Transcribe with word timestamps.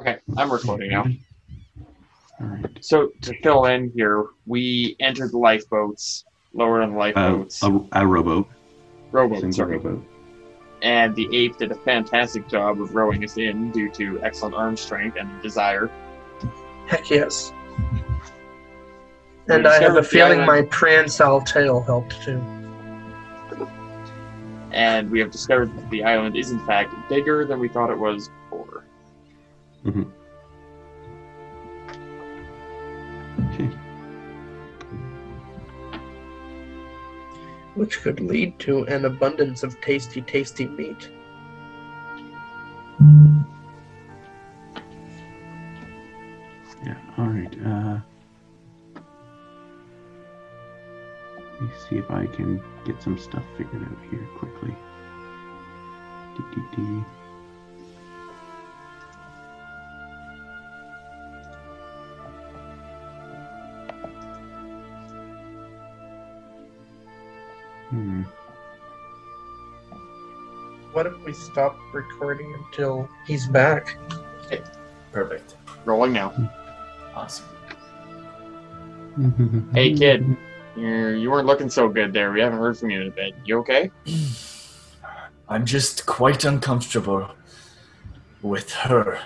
Okay, 0.00 0.16
I'm 0.36 0.50
recording 0.50 0.90
now. 0.90 1.04
All 2.40 2.46
right. 2.46 2.78
So 2.80 3.10
to 3.22 3.34
fill 3.42 3.66
in 3.66 3.92
here, 3.94 4.26
we 4.46 4.96
entered 5.00 5.32
the 5.32 5.38
lifeboats, 5.38 6.24
lowered 6.54 6.82
on 6.82 6.90
the 6.92 6.96
Uh, 6.96 6.98
lifeboats, 6.98 7.62
a, 7.62 7.80
a 7.92 8.06
rowboat. 8.06 8.46
rowboats, 9.12 9.40
Single 9.42 9.56
sorry. 9.56 9.76
rowboat. 9.76 10.02
and 10.82 11.14
the 11.14 11.28
ape 11.36 11.58
did 11.58 11.70
a 11.70 11.74
fantastic 11.74 12.48
job 12.48 12.80
of 12.80 12.94
rowing 12.94 13.22
us 13.22 13.36
in 13.36 13.70
due 13.70 13.90
to 13.90 14.18
excellent 14.22 14.54
arm 14.54 14.74
strength 14.74 15.18
and 15.20 15.28
desire. 15.42 15.90
Heck 16.86 17.10
yes. 17.10 17.52
And 19.48 19.66
I 19.68 19.82
have 19.82 19.96
a 19.98 20.02
feeling 20.02 20.40
island- 20.40 20.46
my 20.46 20.62
prehensile 20.70 21.42
tail 21.42 21.82
helped 21.82 22.22
too. 22.22 22.40
And 24.72 25.10
we 25.10 25.18
have 25.20 25.30
discovered 25.30 25.76
that 25.76 25.90
the 25.90 26.02
island 26.04 26.36
is 26.36 26.50
in 26.52 26.60
fact 26.64 26.94
bigger 27.10 27.44
than 27.44 27.58
we 27.60 27.68
thought 27.68 27.90
it 27.90 27.98
was 27.98 28.30
before. 29.84 30.06
Okay. 33.52 33.70
Which 37.74 38.00
could 38.02 38.20
lead 38.20 38.58
to 38.60 38.84
an 38.84 39.04
abundance 39.04 39.62
of 39.62 39.80
tasty, 39.80 40.20
tasty 40.22 40.66
meat. 40.66 41.08
Yeah. 46.84 46.96
All 47.16 47.26
right. 47.26 47.54
Uh, 47.64 48.00
let 51.50 51.62
me 51.62 51.68
see 51.88 51.96
if 51.96 52.10
I 52.10 52.26
can 52.26 52.62
get 52.84 53.02
some 53.02 53.18
stuff 53.18 53.44
figured 53.56 53.82
out 53.82 53.98
here 54.10 54.26
quickly. 54.36 54.74
Dee, 56.36 56.44
dee, 56.54 56.76
dee. 56.76 57.04
What 70.92 71.06
if 71.06 71.16
we 71.24 71.32
stop 71.32 71.78
recording 71.92 72.52
until 72.54 73.08
he's 73.24 73.46
back? 73.46 73.96
Okay, 74.46 74.60
Perfect. 75.12 75.56
Rolling 75.84 76.12
now. 76.12 76.32
Awesome. 77.14 77.46
Mm-hmm. 79.16 79.72
Hey, 79.72 79.94
kid. 79.94 80.36
You're, 80.76 81.16
you 81.16 81.30
weren't 81.30 81.46
looking 81.46 81.70
so 81.70 81.88
good 81.88 82.12
there. 82.12 82.32
We 82.32 82.40
haven't 82.40 82.58
heard 82.58 82.76
from 82.76 82.90
you 82.90 83.02
in 83.02 83.08
a 83.08 83.10
bit. 83.10 83.34
You 83.44 83.58
okay? 83.58 83.90
I'm 85.48 85.64
just 85.64 86.06
quite 86.06 86.44
uncomfortable 86.44 87.28
with 88.42 88.70
her. 88.72 89.20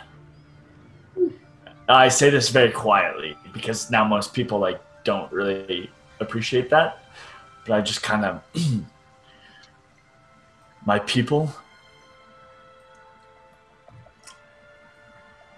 I 1.89 2.09
say 2.09 2.31
this 2.31 2.49
very 2.49 2.73
quietly 2.73 3.37
because 3.53 3.91
now 3.91 4.05
most 4.05 4.33
people 4.33 4.59
like 4.59 4.81
don't 5.05 5.31
really 5.33 5.91
appreciate 6.21 6.71
that. 6.71 7.05
But 7.67 7.75
I 7.75 7.81
just 7.81 8.03
kind 8.03 8.25
of 8.25 8.43
my 10.87 10.99
people 11.01 11.53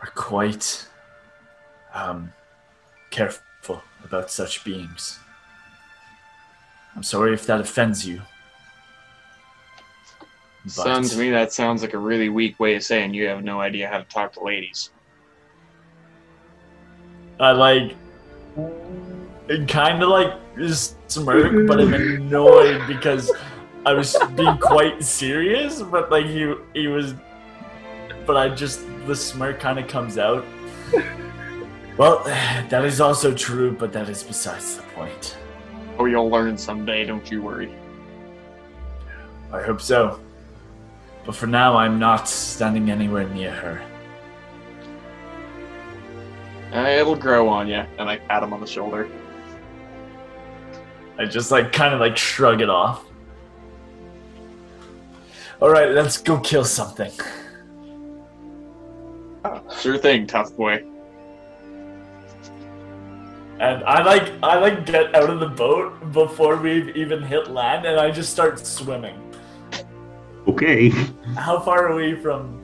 are 0.01 0.11
quite 0.15 0.87
um, 1.95 2.33
careful 3.11 3.83
about 4.05 4.31
such 4.31 4.65
beings. 4.65 5.19
I'm 6.95 7.03
sorry 7.03 7.35
if 7.35 7.47
that 7.47 7.61
offends 7.61 8.07
you. 8.07 8.23
Son, 10.67 11.03
to 11.03 11.17
me 11.17 11.31
that 11.31 11.53
sounds 11.53 11.83
like 11.83 11.95
a 11.95 11.99
really 11.99 12.29
weak 12.29 12.59
way 12.59 12.75
of 12.75 12.83
saying 12.83 13.15
you 13.15 13.27
have 13.29 13.45
no 13.45 13.61
idea 13.61 13.89
how 13.89 13.99
to 13.99 14.05
talk 14.05 14.33
to 14.33 14.43
ladies. 14.43 14.91
I 17.39 17.53
like 17.53 17.95
it 19.49 19.69
kind 19.69 20.03
of 20.03 20.09
like 20.09 20.33
just 20.57 20.97
smirk, 21.11 21.69
but 21.69 21.81
I'm 21.81 21.95
annoyed 21.95 22.83
because 22.89 23.31
I 23.87 23.93
was 23.93 24.17
being 24.35 24.59
quite 24.59 25.03
serious, 25.05 25.81
but 25.81 26.11
like 26.11 26.27
he 26.27 26.53
he 26.75 26.89
was, 26.89 27.15
but 28.27 28.37
I 28.37 28.49
just 28.49 28.81
the 29.07 29.15
smirk 29.15 29.61
kind 29.61 29.79
of 29.79 29.87
comes 29.87 30.19
out. 30.19 30.45
Well, 31.97 32.23
that 32.25 32.85
is 32.85 33.01
also 33.01 33.33
true, 33.33 33.71
but 33.73 33.93
that 33.93 34.09
is 34.09 34.23
besides 34.25 34.77
the 34.77 34.83
point. 34.83 35.39
Oh, 35.99 36.05
you'll 36.05 36.29
learn 36.29 36.59
someday, 36.59 37.07
don't 37.07 37.31
you 37.31 37.41
worry. 37.41 37.73
I 39.53 39.63
hope 39.63 39.81
so. 39.81 40.21
But 41.25 41.35
for 41.35 41.47
now, 41.47 41.77
I'm 41.77 41.99
not 41.99 42.29
standing 42.29 42.91
anywhere 42.91 43.27
near 43.29 43.53
her. 43.53 43.83
Uh, 46.75 46.89
it'll 46.89 47.17
grow 47.17 47.49
on 47.49 47.67
you. 47.67 47.83
And 47.99 48.11
I 48.11 48.19
pat 48.19 48.43
him 48.43 48.53
on 48.53 48.61
the 48.61 48.67
shoulder. 48.67 49.09
I 51.19 51.25
just 51.25 51.51
like 51.51 51.73
kind 51.73 51.95
of 51.95 52.01
like 52.01 52.17
shrug 52.17 52.61
it 52.61 52.69
off. 52.69 53.06
All 55.61 55.71
right, 55.71 55.91
let's 55.91 56.19
go 56.19 56.39
kill 56.41 56.65
something. 56.65 57.13
Sure 59.81 59.97
thing, 59.97 60.27
tough 60.27 60.55
boy. 60.57 60.85
And 63.59 63.83
I 63.85 64.03
like 64.03 64.33
I 64.43 64.59
like 64.59 64.85
get 64.85 65.15
out 65.15 65.31
of 65.31 65.41
the 65.41 65.49
boat 65.49 66.13
before 66.13 66.57
we've 66.57 66.95
even 66.95 67.23
hit 67.23 67.51
land, 67.51 67.87
and 67.87 67.99
I 67.99 68.11
just 68.11 68.31
start 68.31 68.59
swimming. 68.67 69.19
Okay. 70.47 70.91
How 71.37 71.59
far 71.61 71.89
are 71.89 71.95
we 71.95 72.15
from 72.17 72.63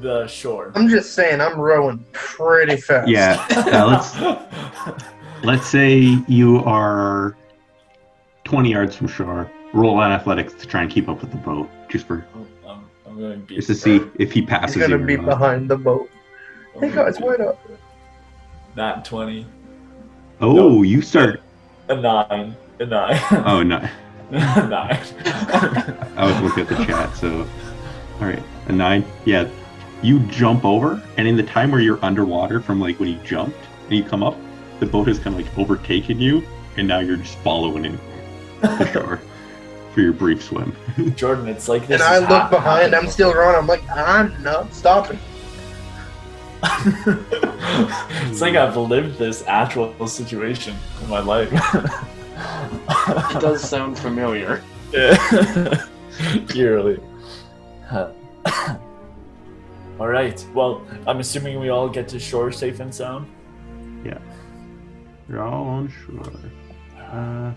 the 0.00 0.26
shore? 0.26 0.72
I'm 0.74 0.88
just 0.88 1.14
saying, 1.14 1.40
I'm 1.40 1.58
rowing 1.58 2.04
pretty 2.12 2.76
fast. 2.76 3.08
Yeah. 3.08 3.46
Uh, 3.50 3.86
let's 3.86 5.04
let's 5.44 5.66
say 5.68 6.18
you 6.26 6.58
are 6.64 7.36
20 8.44 8.72
yards 8.72 8.96
from 8.96 9.06
shore. 9.06 9.50
Roll 9.72 9.96
on 9.98 10.10
athletics 10.10 10.52
to 10.54 10.66
try 10.66 10.82
and 10.82 10.90
keep 10.90 11.08
up 11.08 11.20
with 11.20 11.30
the 11.30 11.38
boat, 11.38 11.70
just 11.92 12.06
for 12.06 12.26
I'm, 12.66 12.84
I'm 13.06 13.18
going 13.18 13.32
to 13.40 13.46
be 13.46 13.56
just 13.56 13.68
to 13.68 13.74
see 13.74 14.00
if 14.18 14.32
he 14.32 14.40
passes 14.42 14.76
He's 14.76 14.82
gonna 14.84 14.96
you 14.96 15.02
or 15.02 15.06
be 15.06 15.16
not. 15.18 15.26
behind 15.26 15.68
the 15.70 15.76
boat. 15.76 16.10
Hey 16.80 16.90
guys, 16.90 17.20
wait 17.20 17.40
up. 17.40 17.60
Not 18.74 19.04
twenty. 19.04 19.46
Oh, 20.40 20.54
No. 20.54 20.82
you 20.82 21.02
start. 21.02 21.42
A 21.88 21.94
nine. 21.96 22.56
A 22.80 22.86
nine. 22.86 23.20
Oh 23.46 23.62
no, 23.62 23.76
A 24.30 24.32
nine. 24.32 24.98
I 26.16 26.24
was 26.26 26.40
looking 26.40 26.62
at 26.62 26.68
the 26.70 26.84
chat. 26.86 27.14
So, 27.14 27.46
all 28.20 28.26
right, 28.26 28.42
a 28.68 28.72
nine. 28.72 29.04
Yeah, 29.26 29.46
you 30.02 30.20
jump 30.20 30.64
over, 30.64 31.02
and 31.18 31.28
in 31.28 31.36
the 31.36 31.42
time 31.42 31.70
where 31.70 31.80
you're 31.82 32.02
underwater 32.02 32.60
from 32.60 32.80
like 32.80 32.98
when 32.98 33.10
you 33.10 33.16
jumped 33.18 33.58
and 33.88 33.92
you 33.92 34.02
come 34.02 34.22
up, 34.22 34.36
the 34.80 34.86
boat 34.86 35.06
has 35.08 35.18
kind 35.18 35.38
of 35.38 35.44
like 35.46 35.58
overtaken 35.58 36.18
you, 36.18 36.42
and 36.78 36.88
now 36.88 37.00
you're 37.00 37.18
just 37.18 37.36
following 37.40 37.84
it 37.84 38.00
to 38.62 38.90
shore 38.92 39.20
for 39.92 40.00
your 40.00 40.12
brief 40.12 40.42
swim. 40.42 40.74
Jordan, 41.16 41.48
it's 41.48 41.68
like 41.68 41.86
this. 41.86 42.00
And 42.00 42.02
I 42.02 42.18
look 42.18 42.50
behind, 42.50 42.94
I'm 42.94 43.08
still 43.08 43.32
rowing. 43.34 43.56
I'm 43.56 43.66
like, 43.66 43.88
I'm 43.90 44.42
not 44.42 44.72
stopping. 44.74 45.18
it's 46.64 48.40
like 48.40 48.54
I've 48.54 48.76
lived 48.76 49.18
this 49.18 49.42
actual 49.46 50.06
situation 50.06 50.76
in 51.02 51.08
my 51.08 51.18
life. 51.20 51.50
It 51.52 53.40
does 53.40 53.62
sound 53.62 53.98
familiar. 53.98 54.62
Yeah. 54.92 55.86
Eerily. 56.54 57.00
All 57.90 58.12
right. 59.98 60.46
Well, 60.52 60.86
I'm 61.06 61.20
assuming 61.20 61.60
we 61.60 61.70
all 61.70 61.88
get 61.88 62.08
to 62.08 62.20
shore 62.20 62.52
safe 62.52 62.80
and 62.80 62.94
sound. 62.94 63.26
Yeah. 64.04 64.18
You're 65.30 65.42
all 65.42 65.64
on 65.64 65.88
shore. 65.88 66.30
Uh, 66.98 67.52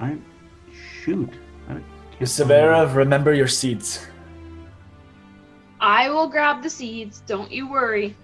I 0.00 0.18
shoot. 1.06 1.30
Severa, 2.24 2.86
remember 2.92 3.32
your 3.32 3.46
seeds. 3.46 4.06
I 5.80 6.10
will 6.10 6.28
grab 6.28 6.62
the 6.62 6.70
seeds. 6.70 7.22
Don't 7.26 7.52
you 7.52 7.70
worry. 7.70 8.16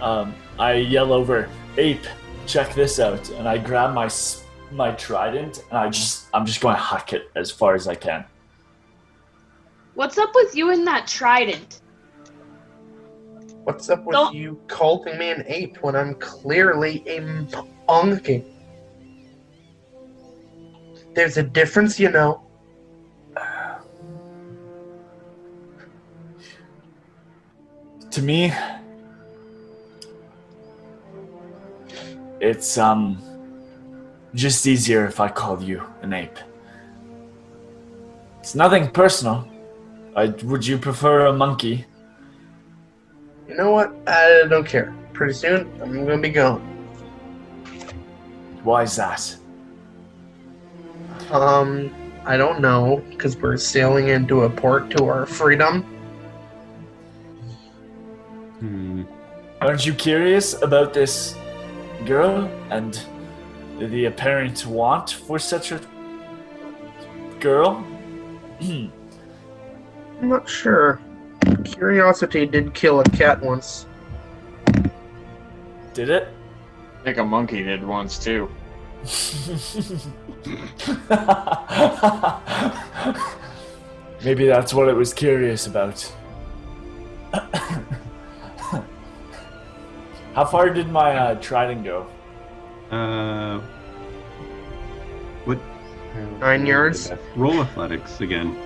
Um, 0.00 0.34
I 0.58 0.72
yell 0.72 1.12
over, 1.12 1.48
"Ape, 1.76 2.06
check 2.46 2.74
this 2.74 2.98
out!" 2.98 3.28
And 3.30 3.48
I 3.48 3.58
grab 3.58 3.94
my 3.94 4.10
my 4.72 4.90
trident 4.92 5.62
and 5.70 5.78
I 5.78 5.88
just 5.90 6.26
I'm 6.34 6.44
just 6.44 6.60
going 6.60 6.74
to 6.74 6.80
huck 6.80 7.12
it 7.12 7.30
as 7.36 7.50
far 7.50 7.74
as 7.74 7.86
I 7.86 7.94
can. 7.94 8.24
What's 9.94 10.18
up 10.18 10.34
with 10.34 10.56
you 10.56 10.70
and 10.70 10.86
that 10.86 11.06
trident? 11.06 11.80
What's 13.62 13.88
up 13.88 14.04
with 14.04 14.14
Don't- 14.14 14.34
you 14.34 14.60
calling 14.66 15.16
me 15.18 15.30
an 15.30 15.44
ape 15.46 15.76
when 15.82 15.94
I'm 15.94 16.14
clearly 16.16 17.04
a 17.06 17.20
monkey? 17.86 18.44
There's 21.14 21.36
a 21.36 21.42
difference, 21.42 21.98
you 21.98 22.10
know. 22.10 22.42
To 28.10 28.22
me, 28.22 28.52
it's 32.40 32.78
um 32.78 33.18
just 34.34 34.66
easier 34.66 35.06
if 35.06 35.20
I 35.20 35.28
call 35.28 35.62
you 35.62 35.82
an 36.02 36.12
ape. 36.12 36.38
It's 38.40 38.54
nothing 38.54 38.90
personal. 38.90 39.48
I, 40.14 40.26
would 40.44 40.66
you 40.66 40.78
prefer 40.78 41.26
a 41.26 41.32
monkey? 41.32 41.84
You 43.48 43.56
know 43.56 43.70
what? 43.70 43.94
I 44.06 44.44
don't 44.48 44.66
care. 44.66 44.94
Pretty 45.12 45.34
soon, 45.34 45.70
I'm 45.82 46.04
gonna 46.04 46.18
be 46.18 46.30
gone. 46.30 46.75
Why 48.66 48.82
is 48.82 48.96
that? 48.96 49.36
Um, 51.30 51.94
I 52.24 52.36
don't 52.36 52.60
know, 52.60 53.00
because 53.10 53.36
we're 53.36 53.58
sailing 53.58 54.08
into 54.08 54.42
a 54.42 54.50
port 54.50 54.90
to 54.96 55.04
our 55.04 55.24
freedom. 55.24 55.82
Hmm. 58.58 59.04
Aren't 59.60 59.86
you 59.86 59.94
curious 59.94 60.60
about 60.62 60.92
this 60.92 61.36
girl 62.06 62.50
and 62.70 63.00
the 63.78 64.06
apparent 64.06 64.66
want 64.66 65.10
for 65.10 65.38
such 65.38 65.70
a 65.70 65.80
girl? 67.38 67.86
I'm 68.60 68.90
not 70.22 70.48
sure. 70.48 71.00
Curiosity 71.62 72.46
did 72.46 72.74
kill 72.74 72.98
a 72.98 73.04
cat 73.04 73.40
once. 73.40 73.86
Did 75.94 76.10
it? 76.10 76.35
I 77.06 77.10
think 77.10 77.18
a 77.18 77.24
monkey 77.24 77.62
did 77.62 77.86
once 77.86 78.18
too. 78.18 78.50
Maybe 84.24 84.48
that's 84.48 84.74
what 84.74 84.88
it 84.88 84.96
was 84.96 85.14
curious 85.14 85.68
about. 85.68 86.12
How 90.34 90.44
far 90.50 90.70
did 90.70 90.88
my 90.88 91.16
uh, 91.16 91.36
trident 91.36 91.84
go? 91.84 92.08
Uh, 92.90 93.60
what? 95.44 95.60
Nine 96.40 96.66
yards? 96.66 97.12
Roll 97.36 97.60
athletics 97.60 98.20
again. 98.20 98.58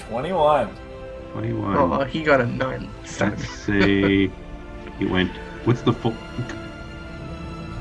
21. 0.00 0.68
21. 1.32 1.76
Oh, 1.78 2.04
he 2.04 2.22
got 2.22 2.42
a 2.42 2.46
nine. 2.46 2.90
Let's 3.18 3.48
say 3.48 4.30
he 4.98 5.06
went. 5.06 5.30
What's 5.64 5.80
the 5.80 5.94
full? 5.94 6.14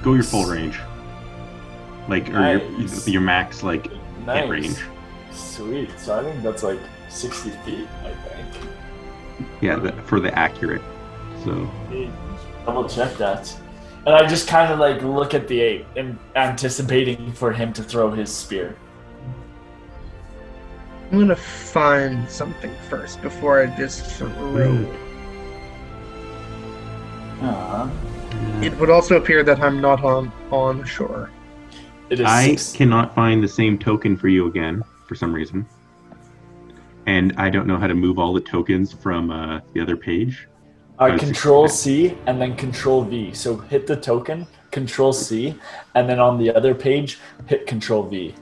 Go 0.03 0.13
your 0.13 0.23
full 0.23 0.45
range. 0.45 0.79
Like, 2.07 2.29
or 2.29 2.39
Nice. 2.39 3.05
your, 3.07 3.13
your 3.13 3.21
max, 3.21 3.63
like, 3.63 3.91
hit 3.91 4.25
Nice. 4.25 4.49
range. 4.49 4.77
Sweet. 5.31 5.89
So 5.99 6.19
I 6.19 6.23
think 6.23 6.41
that's 6.43 6.63
like 6.63 6.79
60 7.09 7.49
feet, 7.65 7.87
I 8.03 8.11
think. 8.27 8.69
Yeah, 9.61 9.75
the, 9.77 9.91
for 10.03 10.19
the 10.19 10.37
accurate. 10.37 10.81
So, 11.43 11.69
Double 12.65 12.87
check 12.87 13.15
that. 13.17 13.53
And 14.05 14.15
I 14.15 14.25
just 14.27 14.47
kind 14.47 14.71
of 14.71 14.79
like 14.79 15.01
look 15.01 15.33
at 15.33 15.47
the 15.47 15.59
ape 15.59 15.85
and 15.95 16.17
anticipating 16.35 17.31
for 17.33 17.51
him 17.51 17.73
to 17.73 17.83
throw 17.83 18.11
his 18.11 18.33
spear. 18.33 18.75
I'm 21.11 21.19
gonna 21.19 21.35
find 21.35 22.29
something 22.29 22.73
first 22.89 23.21
before 23.21 23.61
I 23.61 23.65
just 23.77 24.05
throw. 24.05 24.85
Uh, 27.41 27.89
It 28.61 28.77
would 28.79 28.89
also 28.89 29.17
appear 29.17 29.43
that 29.43 29.59
I'm 29.61 29.79
not 29.81 30.03
on 30.03 30.31
on 30.51 30.83
shore. 30.85 31.31
it 32.09 32.19
is 32.19 32.25
I 32.25 32.47
six- 32.49 32.73
cannot 32.73 33.13
find 33.15 33.43
the 33.43 33.47
same 33.47 33.77
token 33.77 34.17
for 34.17 34.27
you 34.27 34.47
again 34.47 34.83
for 35.07 35.15
some 35.15 35.33
reason. 35.33 35.65
And 37.05 37.33
I 37.37 37.49
don't 37.49 37.65
know 37.67 37.77
how 37.77 37.87
to 37.87 37.95
move 37.95 38.19
all 38.19 38.33
the 38.33 38.41
tokens 38.41 38.91
from 38.93 39.31
uh, 39.31 39.61
the 39.73 39.81
other 39.81 39.95
page. 39.97 40.47
uh, 40.99 41.17
control. 41.17 41.67
C 41.67 42.17
and 42.27 42.39
then 42.41 42.55
control 42.55 43.03
V. 43.03 43.33
So 43.33 43.57
hit 43.57 43.87
the 43.87 43.95
token, 43.95 44.45
control 44.71 45.13
C, 45.13 45.55
and 45.95 46.07
then 46.09 46.19
on 46.19 46.37
the 46.37 46.53
other 46.53 46.75
page, 46.75 47.17
hit 47.47 47.65
control 47.65 48.03
V. 48.03 48.35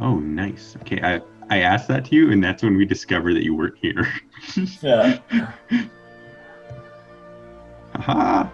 Oh, 0.00 0.18
nice. 0.20 0.76
Okay, 0.82 1.00
I, 1.02 1.20
I 1.50 1.60
asked 1.62 1.88
that 1.88 2.04
to 2.06 2.14
you, 2.16 2.30
and 2.32 2.42
that's 2.42 2.62
when 2.62 2.76
we 2.76 2.84
discovered 2.84 3.34
that 3.34 3.44
you 3.44 3.54
weren't 3.54 3.76
here. 3.78 4.06
Yeah. 4.82 5.18
Haha! 7.94 8.48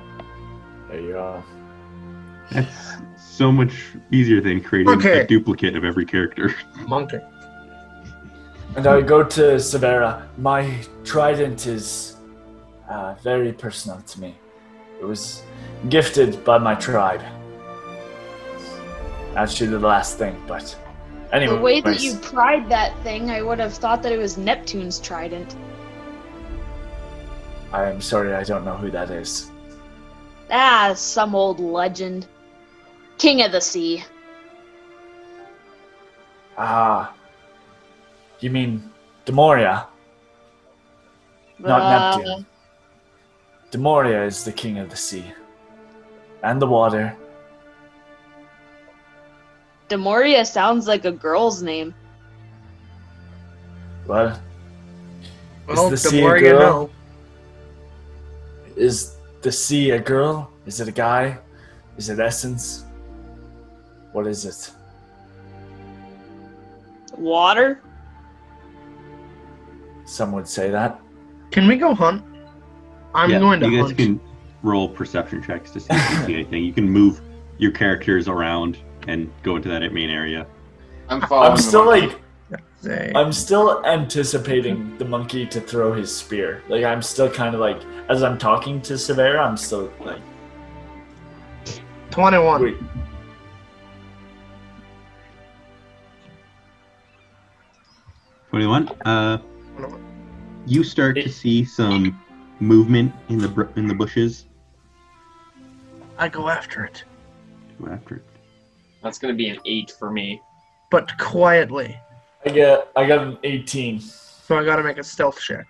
There 0.90 1.00
you 1.00 1.12
go. 1.12 1.42
That's 2.50 2.96
so 3.16 3.52
much 3.52 3.72
easier 4.10 4.40
than 4.40 4.60
creating 4.60 4.92
Okay. 4.94 5.20
a 5.20 5.26
duplicate 5.26 5.76
of 5.76 5.84
every 5.84 6.04
character. 6.04 6.52
Monkey. 6.88 7.18
And 8.74 8.86
I 8.86 9.00
go 9.00 9.22
to 9.22 9.60
Severa. 9.60 10.28
My 10.36 10.68
trident 11.04 11.66
is 11.68 12.16
uh, 12.88 13.14
very 13.22 13.52
personal 13.52 14.00
to 14.00 14.20
me. 14.20 14.34
It 15.00 15.04
was 15.04 15.42
gifted 15.88 16.44
by 16.44 16.58
my 16.58 16.74
tribe. 16.74 17.22
Actually, 19.36 19.70
the 19.70 19.78
last 19.78 20.18
thing, 20.18 20.36
but 20.48 20.76
anyway. 21.32 21.54
The 21.54 21.60
way 21.60 21.80
that 21.82 22.02
you 22.02 22.16
pried 22.16 22.68
that 22.68 23.00
thing, 23.04 23.30
I 23.30 23.42
would 23.42 23.60
have 23.60 23.74
thought 23.74 24.02
that 24.02 24.10
it 24.10 24.18
was 24.18 24.36
Neptune's 24.36 24.98
trident. 24.98 25.54
I 27.72 27.84
am 27.84 28.00
sorry, 28.00 28.34
I 28.34 28.42
don't 28.42 28.64
know 28.64 28.76
who 28.76 28.90
that 28.90 29.10
is. 29.10 29.52
Ah, 30.50 30.92
some 30.94 31.34
old 31.34 31.60
legend. 31.60 32.26
King 33.18 33.42
of 33.42 33.52
the 33.52 33.60
sea. 33.60 34.02
Ah, 36.58 37.12
you 38.40 38.50
mean 38.50 38.90
Demoria? 39.24 39.86
Not 41.58 41.82
Uh, 41.82 42.16
Neptune. 42.16 42.46
Demoria 43.70 44.26
is 44.26 44.44
the 44.44 44.52
king 44.52 44.78
of 44.78 44.90
the 44.90 44.96
sea 44.96 45.24
and 46.42 46.60
the 46.60 46.66
water. 46.66 47.16
Demoria 49.88 50.46
sounds 50.46 50.86
like 50.86 51.04
a 51.04 51.12
girl's 51.12 51.62
name. 51.62 51.94
Well, 54.06 54.40
Well, 55.68 55.84
the 55.84 55.90
the 55.90 55.96
sea 55.96 56.24
a 56.24 56.38
girl? 56.40 56.58
know. 56.60 56.90
is 58.76 59.16
the 59.42 59.52
sea 59.52 59.90
a 59.90 59.98
girl? 60.00 60.50
Is 60.66 60.80
it 60.80 60.88
a 60.88 60.92
guy? 60.92 61.38
Is 61.96 62.08
it 62.08 62.18
essence? 62.20 62.84
What 64.12 64.26
is 64.26 64.44
it? 64.44 64.70
Water? 67.16 67.82
Some 70.04 70.32
would 70.32 70.48
say 70.48 70.70
that. 70.70 71.00
Can 71.50 71.66
we 71.66 71.76
go 71.76 71.94
hunt? 71.94 72.24
I'm 73.14 73.30
Yeah, 73.30 73.38
going 73.38 73.60
to 73.60 73.68
you 73.68 73.78
guys 73.78 73.86
hunt. 73.86 73.98
can 73.98 74.20
roll 74.62 74.88
perception 74.88 75.42
checks 75.42 75.70
to 75.72 75.80
see 75.80 75.86
if 75.90 76.10
you 76.20 76.26
see 76.26 76.34
anything. 76.34 76.64
You 76.64 76.72
can 76.72 76.88
move 76.88 77.20
your 77.58 77.70
characters 77.72 78.28
around 78.28 78.78
and 79.08 79.30
go 79.42 79.56
into 79.56 79.68
that 79.68 79.80
main 79.92 80.10
area. 80.10 80.46
I'm 81.08 81.20
following. 81.22 81.52
I'm 81.52 81.58
still 81.58 81.84
monkey. 81.86 82.08
like 82.08 82.19
Say, 82.80 83.12
I'm 83.14 83.30
still 83.32 83.84
anticipating 83.84 84.96
the 84.96 85.04
monkey 85.04 85.46
to 85.46 85.60
throw 85.60 85.92
his 85.92 86.14
spear. 86.14 86.62
Like 86.68 86.82
I'm 86.84 87.02
still 87.02 87.30
kind 87.30 87.54
of 87.54 87.60
like 87.60 87.80
as 88.08 88.22
I'm 88.22 88.38
talking 88.38 88.80
to 88.82 88.96
Severa, 88.96 89.40
I'm 89.46 89.56
still 89.58 89.92
like 90.00 90.20
21. 92.10 92.62
wait. 92.62 92.76
Twenty-one. 98.50 98.88
Uh, 99.04 99.38
you 100.66 100.82
start 100.82 101.16
to 101.16 101.28
see 101.28 101.64
some 101.64 102.20
movement 102.58 103.12
in 103.28 103.38
the 103.38 103.48
br- 103.48 103.70
in 103.76 103.86
the 103.86 103.94
bushes. 103.94 104.46
I 106.18 106.28
go 106.28 106.48
after 106.48 106.84
it, 106.84 107.04
Go 107.80 107.90
after 107.92 108.16
it. 108.16 108.22
That's 109.02 109.18
gonna 109.18 109.34
be 109.34 109.48
an 109.48 109.58
eight 109.66 109.92
for 109.98 110.10
me. 110.10 110.40
but 110.90 111.16
quietly. 111.18 111.96
I 112.44 112.48
get 112.50 112.90
I 112.96 113.06
got 113.06 113.26
an 113.26 113.38
18. 113.44 114.00
So 114.00 114.58
I 114.58 114.64
gotta 114.64 114.82
make 114.82 114.98
a 114.98 115.04
stealth 115.04 115.40
check. 115.40 115.66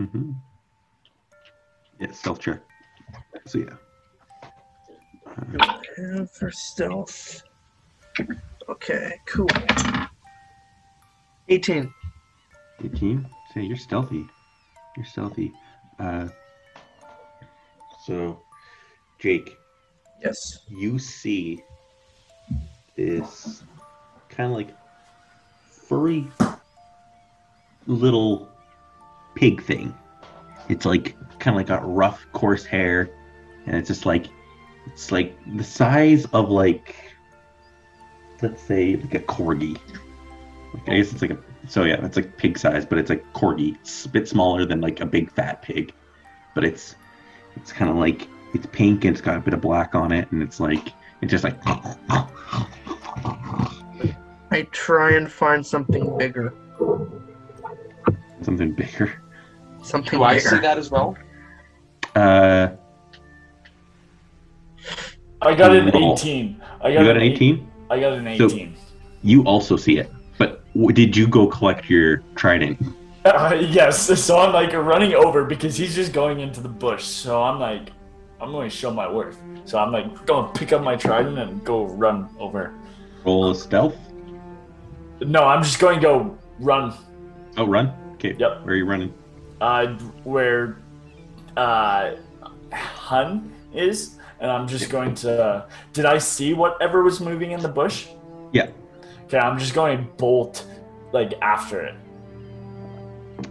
Mm-hmm. 0.00 0.32
Yeah, 2.00 2.12
stealth 2.12 2.40
check. 2.40 2.60
So 3.46 3.58
yeah. 3.58 3.76
Uh, 5.26 5.78
And 5.96 6.30
for 6.30 6.50
stealth. 6.50 7.42
Okay, 8.68 9.12
cool. 9.26 9.48
18. 11.48 11.92
18. 12.84 13.26
Say 13.52 13.62
you're 13.62 13.76
stealthy. 13.76 14.24
You're 14.96 15.06
stealthy. 15.06 15.52
Uh, 15.98 16.28
so, 18.06 18.40
Jake, 19.18 19.56
Yes. 20.22 20.60
you 20.68 20.98
see 20.98 21.62
this 22.96 23.62
kind 24.28 24.50
of 24.50 24.56
like 24.56 24.70
furry 25.90 26.24
little 27.88 28.48
pig 29.34 29.60
thing. 29.60 29.92
It's 30.68 30.86
like 30.86 31.16
kind 31.40 31.56
of 31.56 31.56
like 31.56 31.66
got 31.66 31.82
rough, 31.84 32.24
coarse 32.32 32.64
hair, 32.64 33.10
and 33.66 33.74
it's 33.74 33.88
just 33.88 34.06
like 34.06 34.28
it's 34.86 35.10
like 35.10 35.36
the 35.56 35.64
size 35.64 36.26
of 36.26 36.48
like 36.48 36.94
let's 38.40 38.62
say 38.62 38.94
like 38.94 39.14
a 39.14 39.18
corgi. 39.18 39.76
Like, 40.74 40.88
I 40.88 40.96
guess 40.98 41.10
it's 41.12 41.22
like 41.22 41.32
a 41.32 41.38
so 41.68 41.82
yeah, 41.82 42.04
it's 42.06 42.16
like 42.16 42.36
pig 42.36 42.56
size, 42.56 42.86
but 42.86 42.96
it's 42.98 43.10
like 43.10 43.24
corgi. 43.32 43.74
It's 43.74 44.06
a 44.06 44.10
bit 44.10 44.28
smaller 44.28 44.64
than 44.64 44.80
like 44.80 45.00
a 45.00 45.06
big 45.06 45.28
fat 45.32 45.60
pig, 45.60 45.92
but 46.54 46.62
it's 46.62 46.94
it's 47.56 47.72
kind 47.72 47.90
of 47.90 47.96
like 47.96 48.28
it's 48.54 48.66
pink 48.66 49.04
and 49.04 49.16
it's 49.16 49.20
got 49.20 49.36
a 49.36 49.40
bit 49.40 49.54
of 49.54 49.60
black 49.60 49.96
on 49.96 50.12
it, 50.12 50.30
and 50.30 50.40
it's 50.40 50.60
like 50.60 50.92
it's 51.20 51.32
just 51.32 51.42
like 51.42 51.58
I 54.50 54.62
try 54.72 55.12
and 55.12 55.30
find 55.30 55.64
something 55.64 56.16
bigger. 56.18 56.52
something 58.42 58.72
bigger. 58.72 59.22
Something 59.82 60.18
Do 60.18 60.24
I 60.24 60.34
bigger. 60.34 60.48
see 60.48 60.58
that 60.60 60.76
as 60.78 60.90
well? 60.90 61.16
Uh, 62.16 62.68
I 65.42 65.54
got 65.54 65.74
an 65.74 65.90
Roll. 65.90 66.12
18. 66.14 66.60
I 66.82 66.88
you 66.88 66.94
got, 66.98 67.04
got 67.04 67.16
an 67.16 67.22
eight- 67.22 67.32
18. 67.36 67.70
I 67.90 68.00
got 68.00 68.12
an 68.14 68.26
18. 68.26 68.74
So- 68.76 68.80
You 69.22 69.42
also 69.44 69.76
see 69.76 69.98
it, 69.98 70.10
but 70.38 70.62
w- 70.74 70.92
did 70.92 71.16
you 71.16 71.26
go 71.26 71.46
collect 71.46 71.88
your 71.90 72.18
trident? 72.36 72.78
Uh, 73.24 73.56
yes, 73.60 74.20
so 74.22 74.38
I'm 74.38 74.52
like 74.52 74.72
running 74.72 75.14
over 75.14 75.44
because 75.44 75.76
he's 75.76 75.94
just 75.94 76.12
going 76.12 76.40
into 76.40 76.60
the 76.60 76.68
bush. 76.68 77.04
So 77.04 77.42
I'm 77.42 77.58
like, 77.60 77.90
I'm 78.40 78.50
going 78.52 78.68
to 78.70 78.74
show 78.74 78.90
my 78.90 79.10
worth. 79.10 79.38
So 79.64 79.78
I'm 79.78 79.92
like, 79.92 80.26
going 80.26 80.52
to 80.52 80.58
pick 80.58 80.72
up 80.72 80.82
my 80.82 80.96
trident 80.96 81.38
and 81.38 81.64
go 81.64 81.84
run 81.86 82.28
over. 82.38 82.74
Roll 83.24 83.50
a 83.50 83.54
stealth. 83.54 83.96
No, 85.20 85.44
I'm 85.44 85.62
just 85.62 85.78
going 85.78 85.96
to 85.96 86.02
go 86.02 86.38
run 86.58 86.94
Oh, 87.56 87.66
run. 87.66 87.92
Okay. 88.14 88.34
Yep. 88.38 88.64
Where 88.64 88.74
are 88.74 88.76
you 88.76 88.84
running? 88.84 89.12
uh, 89.60 89.88
where 90.24 90.78
uh, 91.56 92.12
Hun 92.72 93.52
is, 93.74 94.16
and 94.40 94.50
I'm 94.50 94.66
just 94.66 94.88
going 94.88 95.14
to. 95.16 95.66
did 95.92 96.06
I 96.06 96.16
see 96.18 96.54
whatever 96.54 97.02
was 97.02 97.20
moving 97.20 97.50
in 97.50 97.60
the 97.60 97.68
bush? 97.68 98.06
Yeah. 98.52 98.68
Okay, 99.24 99.38
I'm 99.38 99.58
just 99.58 99.74
going 99.74 99.98
to 99.98 100.04
bolt 100.14 100.66
like 101.12 101.34
after 101.42 101.82
it. 101.82 101.94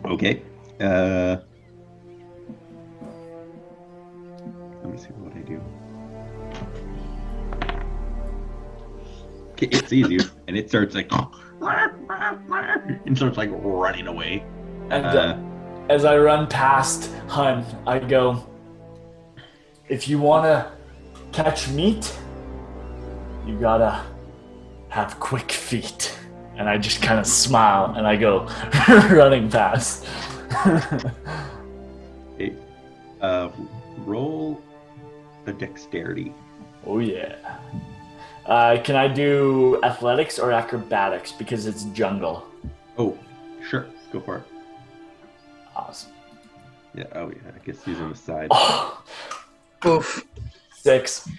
Okay. 0.05 0.41
Uh, 0.79 1.37
let 4.83 4.91
me 4.91 4.97
see 4.97 5.09
what 5.19 5.35
I 5.35 5.41
do. 5.41 5.61
Okay, 9.51 9.67
it 9.67 9.87
sees 9.89 10.09
you, 10.09 10.19
and 10.47 10.57
it 10.57 10.69
starts 10.69 10.95
like, 10.95 11.11
and 13.05 13.15
starts 13.15 13.37
like 13.37 13.49
running 13.51 14.07
away. 14.07 14.43
And 14.89 15.05
uh, 15.05 15.09
Uh, 15.09 15.37
as 15.89 16.05
I 16.05 16.17
run 16.17 16.47
past 16.47 17.11
Hun, 17.27 17.65
I 17.87 17.99
go, 17.99 18.47
if 19.87 20.07
you 20.07 20.19
want 20.19 20.45
to 20.45 20.71
catch 21.31 21.67
meat, 21.69 22.17
you 23.45 23.59
gotta 23.59 24.01
have 24.89 25.19
quick 25.19 25.51
feet. 25.51 26.15
And 26.55 26.67
I 26.69 26.77
just 26.77 27.01
kind 27.01 27.19
of 27.19 27.25
smile 27.25 27.93
and 27.95 28.05
I 28.05 28.15
go 28.17 28.45
running 29.11 29.49
past. 29.49 30.05
okay. 32.35 32.53
Uh, 33.21 33.49
roll 33.99 34.61
a 35.45 35.53
dexterity. 35.53 36.33
oh, 36.85 36.99
yeah. 36.99 37.57
Uh, 38.49 38.81
can 38.81 38.95
I 38.95 39.07
do 39.07 39.79
athletics 39.83 40.39
or 40.39 40.51
acrobatics 40.51 41.31
because 41.31 41.67
it's 41.67 41.83
jungle? 41.85 42.47
Oh, 42.97 43.15
sure. 43.69 43.85
Go 44.11 44.19
for 44.21 44.37
it. 44.37 44.43
Awesome. 45.75 46.11
Yeah. 46.95 47.05
Oh, 47.13 47.29
yeah. 47.29 47.37
I 47.55 47.63
guess 47.63 47.83
he's 47.83 47.99
on 47.99 48.09
the 48.09 48.15
side. 48.15 48.47
Oh, 48.49 49.03
Oof. 49.85 50.25
six. 50.75 51.29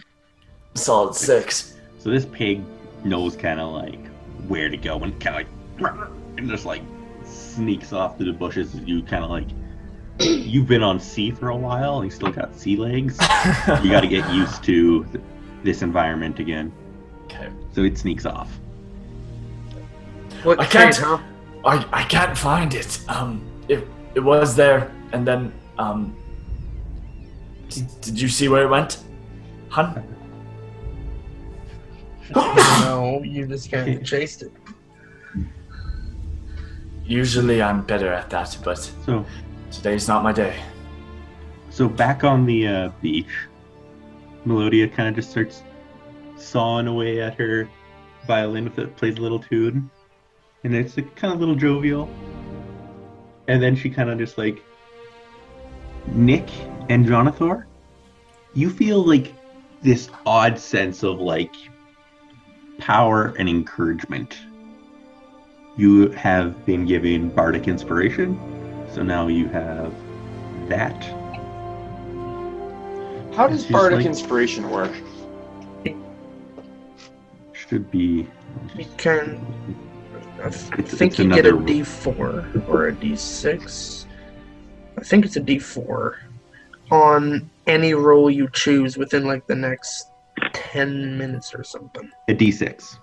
Solid 0.74 1.16
six. 1.16 1.76
So 1.98 2.10
this 2.10 2.24
pig 2.26 2.62
knows 3.02 3.34
kind 3.34 3.58
of 3.58 3.72
like 3.72 4.06
where 4.46 4.68
to 4.68 4.76
go 4.76 5.00
and 5.00 5.20
kind 5.20 5.44
of 5.44 5.82
like 5.82 5.92
and 6.38 6.48
just 6.48 6.64
like 6.64 6.82
sneaks 7.24 7.92
off 7.92 8.16
through 8.16 8.26
the 8.26 8.38
bushes. 8.38 8.72
You 8.76 9.02
kind 9.02 9.24
of 9.24 9.30
like 9.30 9.48
you've 10.20 10.68
been 10.68 10.84
on 10.84 11.00
sea 11.00 11.32
for 11.32 11.48
a 11.48 11.56
while 11.56 11.96
and 11.96 12.04
you 12.04 12.10
still 12.10 12.30
got 12.30 12.54
sea 12.56 12.76
legs. 12.76 13.18
You 13.82 13.90
got 13.90 14.02
to 14.02 14.08
get 14.08 14.32
used 14.32 14.62
to 14.64 15.04
th- 15.06 15.24
this 15.64 15.82
environment 15.82 16.38
again. 16.38 16.72
Okay. 17.40 17.52
So 17.72 17.82
it 17.82 17.96
sneaks 17.98 18.26
off. 18.26 18.50
What 20.42 20.60
I 20.60 20.66
can't- 20.66 20.96
huh? 20.96 21.18
I, 21.64 21.84
I 21.92 22.02
can't 22.04 22.36
find 22.36 22.72
it. 22.74 23.00
Um, 23.08 23.42
it 23.68 23.86
it 24.14 24.20
was 24.20 24.56
there, 24.56 24.90
and 25.12 25.26
then 25.26 25.52
um. 25.78 26.16
Did, 27.68 27.86
did 28.00 28.20
you 28.20 28.28
see 28.28 28.48
where 28.48 28.64
it 28.64 28.68
went, 28.68 28.98
Hun? 29.68 30.02
no, 32.34 33.22
you 33.24 33.46
just 33.46 33.70
kind 33.70 33.96
of 33.96 34.04
chased 34.12 34.42
it. 34.42 34.52
Usually 37.04 37.62
I'm 37.62 37.82
better 37.82 38.12
at 38.12 38.28
that, 38.30 38.56
but 38.64 38.78
So 39.06 39.24
today's 39.70 40.08
not 40.08 40.22
my 40.24 40.32
day. 40.32 40.56
so 41.70 41.88
back 41.88 42.24
on 42.24 42.44
the 42.46 42.66
uh, 42.66 42.88
beach, 43.00 43.30
Melodia 44.44 44.88
kind 44.88 45.08
of 45.08 45.14
just 45.14 45.30
starts 45.30 45.62
sawing 46.40 46.86
away 46.86 47.20
at 47.20 47.34
her 47.34 47.68
violin 48.26 48.72
that 48.76 48.96
plays 48.96 49.18
a 49.18 49.20
little 49.20 49.40
tune, 49.40 49.90
and 50.64 50.74
it's 50.74 50.96
a 50.98 51.02
kind 51.02 51.32
of 51.32 51.38
a 51.38 51.40
little 51.40 51.54
jovial. 51.54 52.08
And 53.48 53.62
then 53.62 53.74
she 53.74 53.90
kind 53.90 54.10
of 54.10 54.18
just 54.18 54.38
like 54.38 54.62
Nick 56.06 56.48
and 56.88 57.06
Jonathor, 57.06 57.66
you 58.54 58.70
feel 58.70 59.04
like 59.04 59.34
this 59.82 60.08
odd 60.26 60.58
sense 60.58 61.02
of 61.02 61.20
like 61.20 61.54
power 62.78 63.34
and 63.38 63.48
encouragement. 63.48 64.38
You 65.76 66.10
have 66.10 66.66
been 66.66 66.84
given 66.84 67.30
bardic 67.30 67.68
inspiration, 67.68 68.38
so 68.92 69.02
now 69.02 69.28
you 69.28 69.48
have 69.48 69.94
that. 70.68 71.02
How 73.34 73.46
does 73.46 73.64
bardic 73.66 73.98
like- 73.98 74.06
inspiration 74.06 74.68
work? 74.70 74.92
Should 77.70 77.88
be. 77.92 78.26
You 78.76 78.84
can. 78.96 79.40
I 80.42 80.46
f- 80.48 80.72
It's- 80.72 80.92
think 80.94 81.12
it's 81.12 81.20
you 81.20 81.28
get 81.28 81.46
a 81.46 81.50
another- 81.50 81.64
D4 81.72 82.68
or 82.68 82.88
a 82.88 82.92
D6. 82.92 84.06
I 84.98 85.02
think 85.04 85.24
it's 85.24 85.36
a 85.36 85.40
D4 85.40 86.16
on 86.90 87.48
any 87.68 87.94
roll 87.94 88.28
you 88.28 88.48
choose 88.52 88.98
within 88.98 89.24
like 89.24 89.46
the 89.46 89.54
next 89.54 90.10
10 90.52 91.16
minutes 91.16 91.54
or 91.54 91.62
something. 91.62 92.10
A 92.26 92.34
d6. 92.34 92.98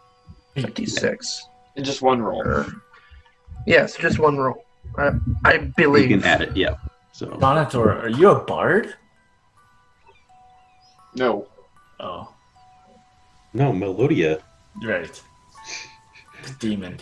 A 0.58 0.62
D6. 0.64 1.44
In 1.78 1.86
just 1.86 2.02
one 2.02 2.22
roll. 2.22 2.42
Or, 2.46 2.66
yes, 3.66 3.96
just 3.96 4.20
one 4.20 4.36
roll. 4.38 4.66
I, 4.98 5.12
I 5.46 5.54
You 5.54 6.08
can 6.10 6.24
add 6.26 6.42
it, 6.42 6.58
yeah. 6.58 6.76
So 7.14 7.28
Donator, 7.28 8.04
are 8.04 8.10
you 8.10 8.32
a 8.32 8.44
bard? 8.44 8.96
No. 11.16 11.48
Oh, 12.02 12.34
no, 13.54 13.72
Melodia. 13.72 14.40
Right. 14.84 15.22
The 16.44 16.54
demon. 16.60 17.00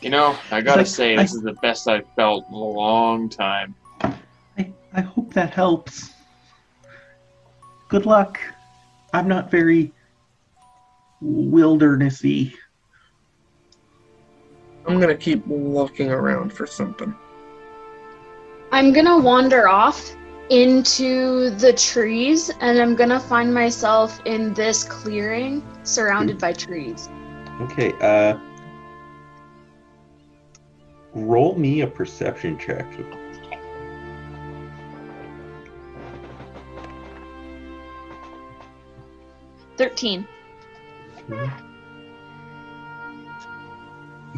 You 0.00 0.10
know, 0.10 0.36
I 0.50 0.60
gotta 0.60 0.80
like- 0.82 0.86
say, 0.86 1.14
I- 1.16 1.22
this 1.22 1.34
is 1.34 1.42
the 1.42 1.54
best 1.54 1.88
I've 1.88 2.06
felt 2.14 2.46
in 2.48 2.54
a 2.54 2.58
long 2.58 3.28
time. 3.28 3.74
I, 4.00 4.70
I 4.92 5.00
hope 5.00 5.32
that 5.34 5.52
helps. 5.54 6.10
Good 7.88 8.06
luck. 8.06 8.38
I'm 9.12 9.28
not 9.28 9.50
very 9.50 9.92
wildernessy. 11.22 12.52
I'm 14.86 15.00
gonna 15.00 15.16
keep 15.16 15.42
looking 15.46 16.10
around 16.10 16.52
for 16.52 16.66
something. 16.66 17.14
I'm 18.72 18.92
gonna 18.92 19.18
wander 19.18 19.68
off 19.68 20.14
into 20.50 21.50
the 21.50 21.72
trees 21.72 22.50
and 22.60 22.78
I'm 22.78 22.94
gonna 22.94 23.20
find 23.20 23.52
myself 23.52 24.20
in 24.24 24.54
this 24.54 24.84
clearing 24.84 25.62
surrounded 25.82 26.38
by 26.38 26.52
trees. 26.52 27.08
Okay, 27.62 27.92
uh. 28.00 28.38
Roll 31.14 31.56
me 31.56 31.80
a 31.80 31.86
perception 31.86 32.58
check. 32.58 32.86
13. 39.76 40.26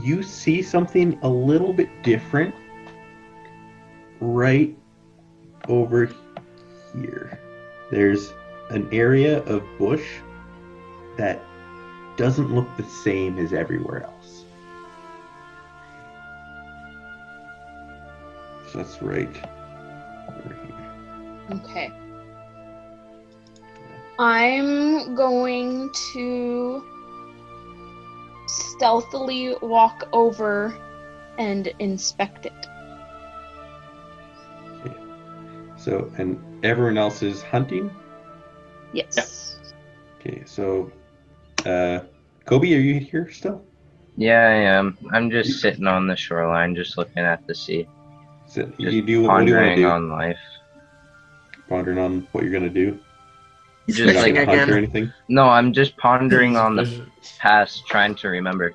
you 0.01 0.23
see 0.23 0.63
something 0.63 1.19
a 1.23 1.29
little 1.29 1.73
bit 1.73 1.89
different 2.03 2.55
right 4.21 4.78
over 5.69 6.11
here. 6.95 7.41
There's 7.91 8.33
an 8.71 8.89
area 8.93 9.43
of 9.45 9.63
bush 9.79 10.07
that 11.17 11.41
doesn't 12.17 12.55
look 12.55 12.69
the 12.77 12.85
same 12.85 13.39
as 13.39 13.53
everywhere 13.53 14.05
else. 14.05 14.45
So 18.71 18.79
that's 18.79 19.01
right 19.01 19.35
over 20.29 20.57
here. 20.67 21.61
Okay. 21.61 21.91
I'm 24.19 25.15
going 25.15 25.91
to 26.13 26.85
stealthily 28.47 29.55
walk 29.63 30.09
over 30.13 30.77
and 31.39 31.69
inspect 31.79 32.47
it. 32.47 32.67
So, 35.89 36.13
and 36.19 36.39
everyone 36.63 36.99
else 36.99 37.23
is 37.23 37.43
hunting? 37.43 37.91
Yes. 38.93 39.59
Okay, 40.21 40.43
so, 40.45 40.93
uh, 41.65 42.01
Kobe, 42.45 42.75
are 42.75 42.79
you 42.79 43.01
here 43.01 43.31
still? 43.33 43.65
Yeah, 44.15 44.41
I 44.49 44.53
am. 44.53 44.99
I'm 45.13 45.31
just 45.31 45.63
sitting 45.63 45.87
on 45.87 46.07
the 46.07 46.15
shoreline, 46.15 46.75
just 46.75 46.99
looking 46.99 47.23
at 47.23 47.47
the 47.47 47.55
sea, 47.55 47.87
So 48.47 48.65
just 48.79 48.93
you 48.93 49.01
do 49.01 49.01
what 49.01 49.07
do 49.07 49.13
you 49.13 49.23
want 49.23 49.47
to 49.47 49.53
pondering 49.55 49.77
do? 49.79 49.89
on 49.89 50.11
life. 50.11 50.39
Pondering 51.71 51.97
on 51.99 52.29
what 52.33 52.45
you're 52.45 52.53
gonna 52.53 52.69
do. 52.69 52.99
Just 53.87 53.99
You're 54.01 54.09
not 54.09 54.17
fishing 54.17 54.35
gonna 54.35 54.47
hunt 54.47 54.59
or 54.59 54.63
again. 54.65 54.77
anything. 54.77 55.13
No, 55.31 55.45
I'm 55.45 55.73
just 55.73 55.97
pondering 55.97 56.59
on 56.59 56.77
the 56.77 57.07
past, 57.39 57.87
trying 57.87 58.15
to 58.17 58.29
remember. 58.29 58.75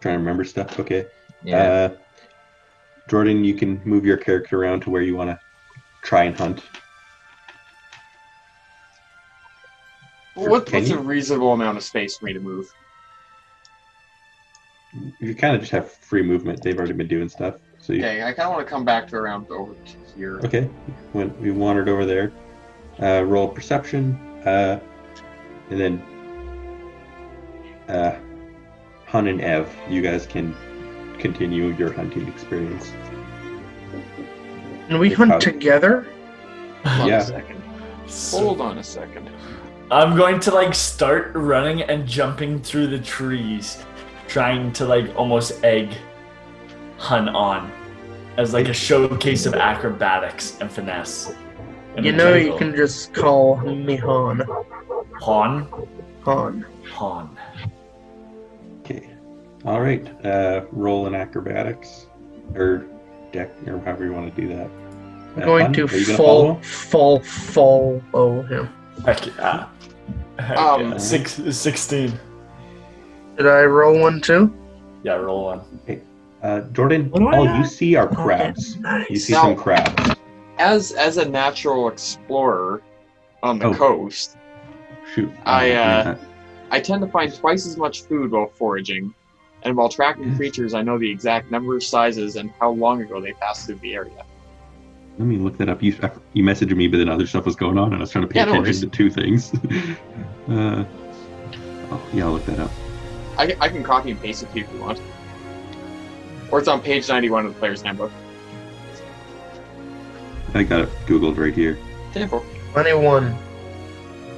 Trying 0.00 0.14
to 0.14 0.18
remember 0.18 0.42
stuff. 0.42 0.80
Okay. 0.80 1.06
Yeah. 1.44 1.62
Uh, 1.62 1.88
Jordan, 3.08 3.44
you 3.44 3.54
can 3.54 3.80
move 3.84 4.04
your 4.04 4.16
character 4.16 4.60
around 4.60 4.80
to 4.80 4.90
where 4.90 5.02
you 5.02 5.14
want 5.14 5.30
to 5.30 5.38
try 6.02 6.24
and 6.24 6.36
hunt. 6.36 6.62
What, 10.34 10.66
Can 10.66 10.80
what's 10.80 10.90
a 10.90 10.98
reasonable 10.98 11.52
amount 11.52 11.76
of 11.78 11.84
space 11.84 12.16
for 12.16 12.24
me 12.26 12.32
to 12.32 12.40
move? 12.40 12.66
You 15.20 15.34
kind 15.34 15.54
of 15.54 15.60
just 15.60 15.72
have 15.72 15.90
free 15.90 16.22
movement. 16.22 16.62
They've 16.62 16.76
already 16.76 16.92
been 16.92 17.08
doing 17.08 17.28
stuff. 17.28 17.54
So 17.78 17.92
you, 17.92 18.00
Okay, 18.00 18.22
I 18.22 18.32
kind 18.32 18.48
of 18.48 18.54
want 18.54 18.66
to 18.66 18.70
come 18.70 18.84
back 18.84 19.08
to 19.08 19.16
around 19.16 19.50
over 19.50 19.72
to 19.74 19.96
here. 20.16 20.40
okay. 20.44 20.64
When 21.12 21.38
we 21.40 21.50
wandered 21.50 21.88
over 21.88 22.04
there, 22.04 22.32
uh, 23.00 23.24
roll 23.24 23.48
perception, 23.48 24.14
uh, 24.46 24.80
and 25.70 25.80
then 25.80 26.02
uh, 27.88 28.18
Hun 29.06 29.28
and 29.28 29.40
Ev, 29.40 29.74
you 29.88 30.02
guys 30.02 30.26
can 30.26 30.54
continue 31.18 31.68
your 31.76 31.92
hunting 31.92 32.26
experience. 32.28 32.92
And 34.88 34.98
we 34.98 35.10
hunt 35.10 35.32
how- 35.32 35.38
together? 35.38 36.06
Hold 36.84 37.10
on 37.12 37.18
a 37.20 37.20
second. 37.24 37.62
Hold 38.30 38.60
on 38.60 38.78
a 38.78 38.82
second. 38.82 39.30
I'm 39.90 40.16
going 40.16 40.40
to 40.40 40.50
like 40.50 40.74
start 40.74 41.32
running 41.34 41.82
and 41.82 42.06
jumping 42.06 42.60
through 42.60 42.88
the 42.88 42.98
trees, 42.98 43.84
trying 44.26 44.72
to 44.74 44.84
like 44.86 45.14
almost 45.16 45.62
egg 45.64 45.90
Hun 46.98 47.28
on 47.28 47.70
as 48.38 48.52
like 48.54 48.68
a 48.68 48.72
showcase 48.72 49.44
of 49.46 49.54
acrobatics 49.54 50.56
and 50.60 50.70
finesse. 50.70 51.34
in 51.96 52.04
You 52.04 52.12
the 52.12 52.18
know, 52.18 52.34
you 52.34 52.56
can 52.56 52.74
just 52.74 53.12
call 53.12 53.56
me 53.60 53.96
Han. 53.96 54.42
Han. 55.20 55.66
Han. 56.24 56.64
Han. 56.92 57.38
Okay. 58.80 59.08
All 59.64 59.80
right. 59.80 60.06
Uh, 60.24 60.64
roll 60.72 61.06
in 61.06 61.14
acrobatics, 61.14 62.06
or 62.54 62.86
deck, 63.32 63.50
or 63.66 63.78
however 63.80 64.04
you 64.04 64.12
want 64.12 64.34
to 64.34 64.40
do 64.40 64.48
that. 64.48 64.68
I'm 65.36 65.42
going 65.44 65.64
Hun, 65.64 65.72
to 65.74 65.86
are 65.86 65.96
you 65.96 66.06
gonna 66.06 66.18
follow 66.18 66.54
fall, 66.62 67.16
him? 67.16 67.22
fall, 67.22 68.00
follow 68.12 68.42
him. 68.42 68.68
Heck 69.04 69.26
yeah. 69.26 69.68
Heck 70.38 70.58
Um, 70.58 70.92
yeah. 70.92 70.96
Six, 70.98 71.40
16. 71.50 72.12
Did 73.38 73.46
I 73.46 73.62
roll 73.64 73.98
one 74.00 74.20
too? 74.20 74.52
Yeah, 75.02 75.14
roll 75.14 75.44
one. 75.44 75.60
Uh, 76.42 76.60
Jordan, 76.72 77.08
What 77.10 77.22
all 77.34 77.44
got? 77.46 77.58
you 77.58 77.64
see 77.64 77.94
are 77.96 78.08
crabs. 78.08 78.72
Okay, 78.74 78.80
nice. 78.82 79.10
You 79.10 79.16
see 79.16 79.32
Now- 79.32 79.42
some 79.42 79.56
crabs. 79.56 80.14
As 80.58 80.92
as 80.92 81.16
a 81.16 81.24
natural 81.28 81.88
explorer 81.88 82.82
on 83.42 83.58
the 83.58 83.66
Oh. 83.66 83.74
coast, 83.74 84.36
Shoot. 85.14 85.30
I, 85.44 85.72
uh. 85.72 86.16
I 86.70 86.80
tend 86.80 87.00
to 87.02 87.08
find 87.08 87.34
twice 87.34 87.66
as 87.66 87.76
much 87.76 88.02
food 88.02 88.30
while 88.32 88.50
foraging, 88.54 89.12
and 89.64 89.76
while 89.76 89.88
tracking 89.88 90.34
creatures, 90.36 90.74
I 90.74 90.82
know 90.82 90.98
the 90.98 91.10
exact 91.10 91.50
number, 91.50 91.78
sizes, 91.80 92.36
and 92.36 92.50
how 92.60 92.70
long 92.70 93.00
ago 93.00 93.20
they 93.20 93.32
passed 93.32 93.66
through 93.66 93.76
the 93.76 93.94
area. 93.94 94.24
Let 95.18 95.26
me 95.26 95.36
look 95.36 95.58
that 95.58 95.68
up. 95.68 95.82
You 95.82 95.92
you 96.32 96.42
messaged 96.42 96.74
me, 96.74 96.88
but 96.88 96.98
then 96.98 97.08
other 97.08 97.26
stuff 97.26 97.44
was 97.44 97.54
going 97.54 97.78
on, 97.78 97.88
and 97.88 97.96
I 97.96 98.00
was 98.00 98.10
trying 98.10 98.26
to 98.26 98.32
pay 98.32 98.40
Yeah, 98.40 98.46
no 98.46 98.60
attention 98.60 98.90
to 98.90 98.96
two 98.96 99.10
things. 99.10 99.52
uh, 100.48 100.84
oh, 101.90 102.02
yeah, 102.12 102.24
I'll 102.24 102.32
look 102.32 102.46
that 102.46 102.58
up. 102.58 102.70
I, 103.38 103.56
I 103.60 103.68
can 103.68 103.82
copy 103.82 104.10
and 104.10 104.20
paste 104.20 104.42
it 104.42 104.50
to 104.52 104.58
you 104.58 104.64
if 104.64 104.72
you 104.72 104.80
want. 104.80 105.00
Or 106.50 106.58
it's 106.58 106.68
on 106.68 106.80
page 106.82 107.08
91 107.08 107.46
of 107.46 107.54
the 107.54 107.58
player's 107.58 107.82
handbook. 107.82 108.10
I 110.54 110.62
got 110.62 110.82
it 110.82 110.88
googled 111.06 111.38
right 111.38 111.54
here. 111.54 111.78
21. 112.72 113.36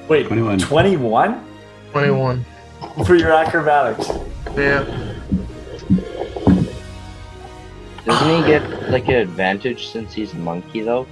Wait, 0.08 0.26
21. 0.26 0.58
21 0.58 1.46
21. 1.90 2.44
for 3.04 3.16
your 3.16 3.32
acrobatics? 3.32 4.08
Yeah. 4.56 5.13
Doesn't 8.04 8.28
he 8.42 8.46
get 8.46 8.90
like 8.90 9.08
an 9.08 9.14
advantage 9.16 9.88
since 9.88 10.12
he's 10.12 10.32
a 10.32 10.36
monkey 10.36 10.82
though? 10.82 11.06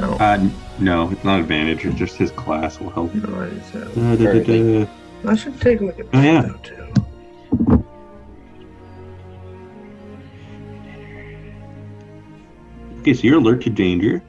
No. 0.00 0.12
Uh, 0.14 0.48
no, 0.78 1.10
it's 1.10 1.24
not 1.24 1.40
advantage. 1.40 1.84
It's 1.86 1.96
just 1.96 2.16
his 2.16 2.30
class 2.32 2.78
will 2.80 2.90
help. 2.90 3.14
No, 3.14 3.42
I 3.42 3.48
just 3.50 3.70
have- 3.72 3.96
Uh, 3.98 4.16
da, 4.16 4.32
da, 4.42 4.84
da. 4.84 4.86
I 5.30 5.34
should 5.34 5.58
take 5.60 5.80
a 5.80 5.84
look 5.84 5.98
at 5.98 6.06
Oh, 6.12 6.20
yeah. 6.20 6.42
that 6.42 6.62
too. 6.62 7.82
Okay, 13.00 13.14
so 13.14 13.22
you're 13.22 13.38
alert 13.38 13.62
to 13.62 13.70
danger. 13.70 14.22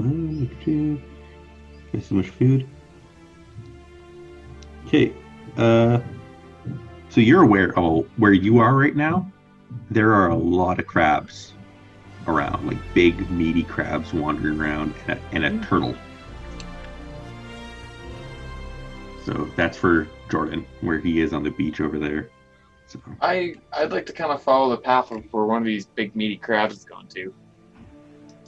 Okay, 0.00 0.98
so 2.00 2.14
much 2.14 2.28
food. 2.30 2.66
Okay, 4.86 5.12
uh, 5.56 6.00
so 7.08 7.20
you're 7.20 7.42
aware 7.42 7.78
of 7.78 8.06
where 8.16 8.32
you 8.32 8.58
are 8.58 8.74
right 8.76 8.96
now. 8.96 9.30
There 9.90 10.12
are 10.12 10.28
a 10.28 10.36
lot 10.36 10.78
of 10.78 10.86
crabs 10.86 11.52
around, 12.26 12.66
like 12.66 12.78
big, 12.94 13.30
meaty 13.30 13.62
crabs 13.62 14.12
wandering 14.12 14.60
around, 14.60 14.94
and 15.06 15.18
a, 15.18 15.22
and 15.32 15.44
a 15.44 15.50
mm. 15.50 15.68
turtle. 15.68 15.94
So 19.24 19.50
that's 19.56 19.76
for 19.76 20.08
Jordan, 20.30 20.66
where 20.80 20.98
he 20.98 21.20
is 21.20 21.32
on 21.32 21.42
the 21.42 21.50
beach 21.50 21.80
over 21.80 21.98
there. 21.98 22.30
So 22.86 23.00
I, 23.20 23.54
I'd 23.72 23.92
like 23.92 24.06
to 24.06 24.12
kind 24.12 24.30
of 24.30 24.42
follow 24.42 24.70
the 24.70 24.80
path 24.80 25.10
of 25.10 25.24
where 25.32 25.44
one 25.44 25.62
of 25.62 25.66
these 25.66 25.86
big 25.86 26.14
meaty 26.14 26.36
crabs 26.36 26.74
has 26.74 26.84
gone 26.84 27.06
to. 27.08 27.32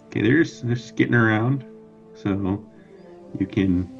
Okay, 0.06 0.22
they're 0.22 0.42
just, 0.42 0.66
they're 0.66 0.76
getting 0.94 1.14
around, 1.14 1.64
so 2.14 2.64
you 3.38 3.46
can, 3.46 3.90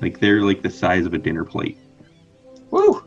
like, 0.00 0.20
they're 0.20 0.42
like 0.42 0.62
the 0.62 0.70
size 0.70 1.06
of 1.06 1.14
a 1.14 1.18
dinner 1.18 1.44
plate. 1.44 1.78
Woo! 2.70 3.04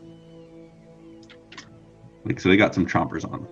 Like, 2.24 2.40
so 2.40 2.48
they 2.48 2.56
got 2.56 2.74
some 2.74 2.86
chompers 2.86 3.24
on. 3.30 3.46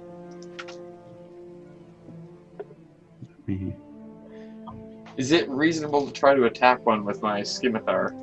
Me- 3.46 3.74
Is 5.16 5.32
it 5.32 5.48
reasonable 5.48 6.06
to 6.06 6.12
try 6.12 6.34
to 6.34 6.44
attack 6.44 6.84
one 6.86 7.04
with 7.04 7.22
my 7.22 7.42
scimitar? 7.42 8.14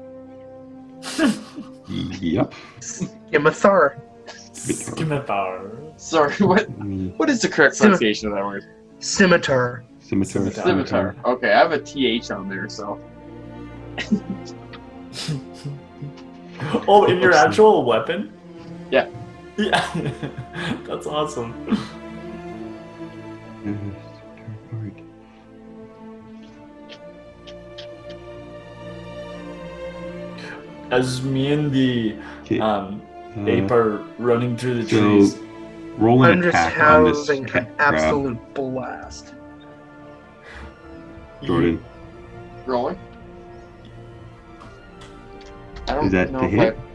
Yep. 1.91 2.53
Scimitar. 2.81 3.97
Scimitar. 4.53 5.71
Sorry, 5.97 6.35
what 6.35 6.69
what 7.17 7.31
is 7.31 7.41
the 7.41 7.49
correct 7.49 7.73
Scimi- 7.73 7.79
pronunciation 7.81 8.27
of 8.27 8.35
that 8.35 8.45
word? 8.45 8.63
Scimitar. 8.99 9.83
Scimitar. 9.99 10.51
Scimitar. 10.51 10.63
Scimitar. 10.63 11.15
Okay, 11.25 11.51
I 11.51 11.57
have 11.57 11.71
a 11.71 11.79
TH 11.79 12.29
on 12.29 12.47
there, 12.47 12.69
so. 12.69 12.99
oh, 16.87 17.05
in 17.05 17.19
your 17.19 17.33
actual 17.33 17.83
weapon? 17.85 18.31
Yeah. 18.91 19.09
Yeah. 19.65 19.85
That's 20.87 21.05
awesome. 21.05 21.53
As 30.91 31.21
me 31.21 31.51
and 31.53 31.71
the 31.71 32.15
Okay. 32.43 32.59
um, 32.59 33.01
uh, 33.37 33.45
ape 33.45 33.71
are 33.71 33.97
running 34.17 34.57
through 34.57 34.81
the 34.83 34.89
so- 34.89 34.99
trees. 34.99 35.37
roll 35.97 36.23
an 36.23 36.31
I'm 36.31 36.41
just 36.41 36.55
attack 36.55 36.79
on 36.79 37.03
this 37.03 37.27
having 37.27 37.43
an 37.43 37.49
cat 37.49 37.77
crab, 37.77 37.93
absolute 37.95 38.53
blast. 38.53 39.33
Jordan. 41.43 41.83
Rolling? 42.65 42.97
I 45.87 45.93
don't 45.95 46.05
Is 46.07 46.11
that 46.13 46.31
know 46.31 46.39
to 46.39 46.45
if 46.45 46.51
hit? 46.51 46.77
I... 46.77 46.88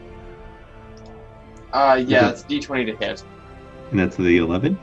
Uh, 1.75 1.95
yeah, 1.95 2.29
it's 2.29 2.43
D20 2.43 2.85
to 2.97 3.05
hit. 3.05 3.21
And 3.91 3.99
that's 3.99 4.15
the 4.15 4.37
11? 4.37 4.79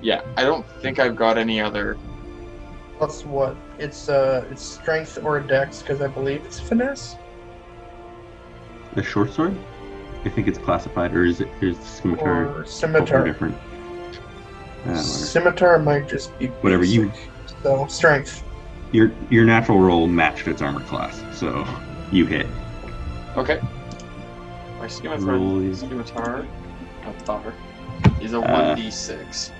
Yeah, 0.00 0.22
I 0.38 0.42
don't 0.44 0.66
think 0.80 0.98
I've 0.98 1.14
got 1.14 1.36
any 1.36 1.60
other. 1.60 1.98
Plus 2.96 3.26
what? 3.26 3.54
It's 3.78 4.08
uh, 4.08 4.46
it's 4.50 4.62
strength 4.62 5.18
or 5.22 5.36
a 5.36 5.46
dex 5.46 5.82
because 5.82 6.00
I 6.00 6.06
believe 6.08 6.42
it's 6.46 6.58
finesse. 6.58 7.16
A 8.96 9.02
short 9.02 9.32
sword? 9.32 9.54
I 10.24 10.30
think 10.30 10.48
it's 10.48 10.58
classified, 10.58 11.14
or 11.14 11.24
is 11.24 11.40
it 11.42 11.48
is 11.60 11.78
the 11.78 11.84
scimitar 11.84 12.46
Or 12.60 12.64
scimitar. 12.66 13.24
different? 13.24 13.56
Uh. 14.86 14.96
Scimitar 14.96 15.78
might 15.78 16.08
just 16.08 16.36
be 16.38 16.46
Whatever, 16.62 16.84
you- 16.84 17.12
So 17.62 17.86
strength. 17.86 18.42
your 18.92 19.12
your 19.28 19.44
natural 19.44 19.78
roll 19.78 20.06
matched 20.06 20.48
its 20.48 20.62
armor 20.62 20.80
class, 20.80 21.22
so 21.38 21.66
you 22.10 22.24
hit. 22.24 22.46
Okay. 23.36 23.60
My 24.90 24.96
scimitar, 24.96 25.34
Roll 25.34 25.60
is- 25.60 25.78
scimitar, 25.80 26.46
Avatar, 27.04 27.54
is 28.20 28.32
a 28.32 28.38
Uh, 28.40 28.74
1d6. 28.74 29.52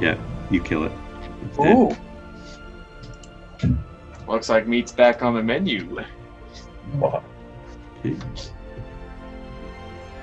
Yeah, 0.00 0.16
you 0.50 0.60
kill 0.62 0.84
it. 0.84 0.92
It's 1.44 1.58
dead. 1.58 1.76
Ooh. 1.76 1.96
Looks 4.26 4.48
like 4.48 4.66
meat's 4.66 4.92
back 4.92 5.22
on 5.22 5.34
the 5.34 5.42
menu. 5.42 6.00
What? 6.98 7.22
Okay. 8.00 8.16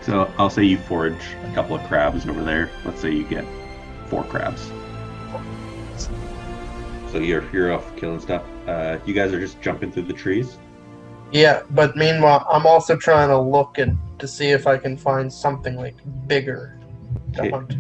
So 0.01 0.31
I'll 0.39 0.49
say 0.49 0.63
you 0.63 0.77
forage 0.77 1.35
a 1.45 1.53
couple 1.53 1.75
of 1.75 1.83
crabs 1.83 2.27
over 2.27 2.43
there. 2.43 2.71
Let's 2.85 3.01
say 3.01 3.11
you 3.11 3.23
get 3.23 3.45
four 4.07 4.23
crabs. 4.23 4.71
So 7.11 7.17
you're 7.17 7.43
you're 7.51 7.73
off 7.73 7.95
killing 7.95 8.19
stuff. 8.19 8.43
Uh, 8.67 8.99
you 9.05 9.13
guys 9.13 9.33
are 9.33 9.39
just 9.39 9.59
jumping 9.61 9.91
through 9.91 10.03
the 10.03 10.13
trees. 10.13 10.57
Yeah, 11.31 11.63
but 11.71 11.95
meanwhile, 11.95 12.45
I'm 12.51 12.65
also 12.65 12.95
trying 12.97 13.29
to 13.29 13.39
look 13.39 13.77
and 13.77 13.97
to 14.19 14.27
see 14.27 14.49
if 14.49 14.67
I 14.67 14.77
can 14.77 14.97
find 14.97 15.31
something 15.31 15.75
like 15.75 15.95
bigger 16.27 16.77
to 17.33 17.41
Okay. 17.41 17.49
hunt. 17.51 17.75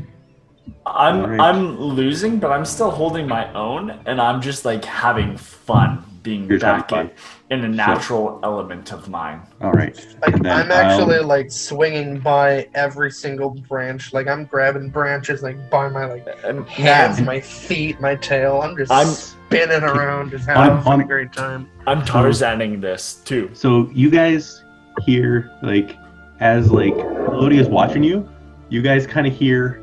I'm 0.85 1.21
Alright. 1.21 1.39
I'm 1.39 1.79
losing, 1.79 2.39
but 2.39 2.51
I'm 2.51 2.65
still 2.65 2.89
holding 2.89 3.27
my 3.27 3.51
own, 3.53 3.91
and 4.05 4.19
I'm 4.19 4.41
just 4.41 4.65
like 4.65 4.83
having 4.85 5.37
fun 5.37 6.03
being 6.23 6.47
You're 6.49 6.59
having 6.59 6.81
back 6.87 7.15
in, 7.49 7.59
in 7.59 7.65
a 7.65 7.67
natural 7.67 8.39
element 8.43 8.91
of 8.91 9.07
mine. 9.09 9.41
All 9.61 9.71
right. 9.71 9.95
Like 10.21 10.41
then 10.41 10.47
I'm 10.51 10.71
actually 10.71 11.15
I'll- 11.17 11.27
like 11.27 11.51
swinging 11.51 12.19
by 12.19 12.67
every 12.75 13.11
single 13.11 13.51
branch. 13.51 14.13
Like 14.13 14.27
I'm 14.27 14.45
grabbing 14.45 14.89
branches 14.89 15.41
like 15.43 15.69
by 15.69 15.87
my 15.89 16.05
like 16.05 16.27
And 16.43 16.67
hands, 16.67 17.17
man, 17.17 17.25
my 17.25 17.39
feet, 17.41 17.99
my 18.01 18.15
tail. 18.15 18.61
I'm 18.61 18.75
just 18.77 18.91
I'm- 18.91 19.07
spinning 19.07 19.83
around, 19.83 20.31
just 20.31 20.45
having 20.45 20.63
I'm- 20.63 20.85
a 20.85 20.89
I'm- 20.89 21.07
great 21.07 21.33
time. 21.33 21.69
I'm 21.87 22.01
Tarzaning 22.01 22.81
this 22.81 23.15
too. 23.25 23.49
So 23.53 23.89
you 23.93 24.09
guys 24.09 24.63
hear 25.05 25.51
like 25.63 25.95
as 26.39 26.71
like 26.71 26.95
Lodi 26.95 27.57
is 27.57 27.67
watching 27.67 28.03
you, 28.03 28.29
you 28.69 28.81
guys 28.81 29.07
kind 29.07 29.25
of 29.25 29.33
hear 29.33 29.81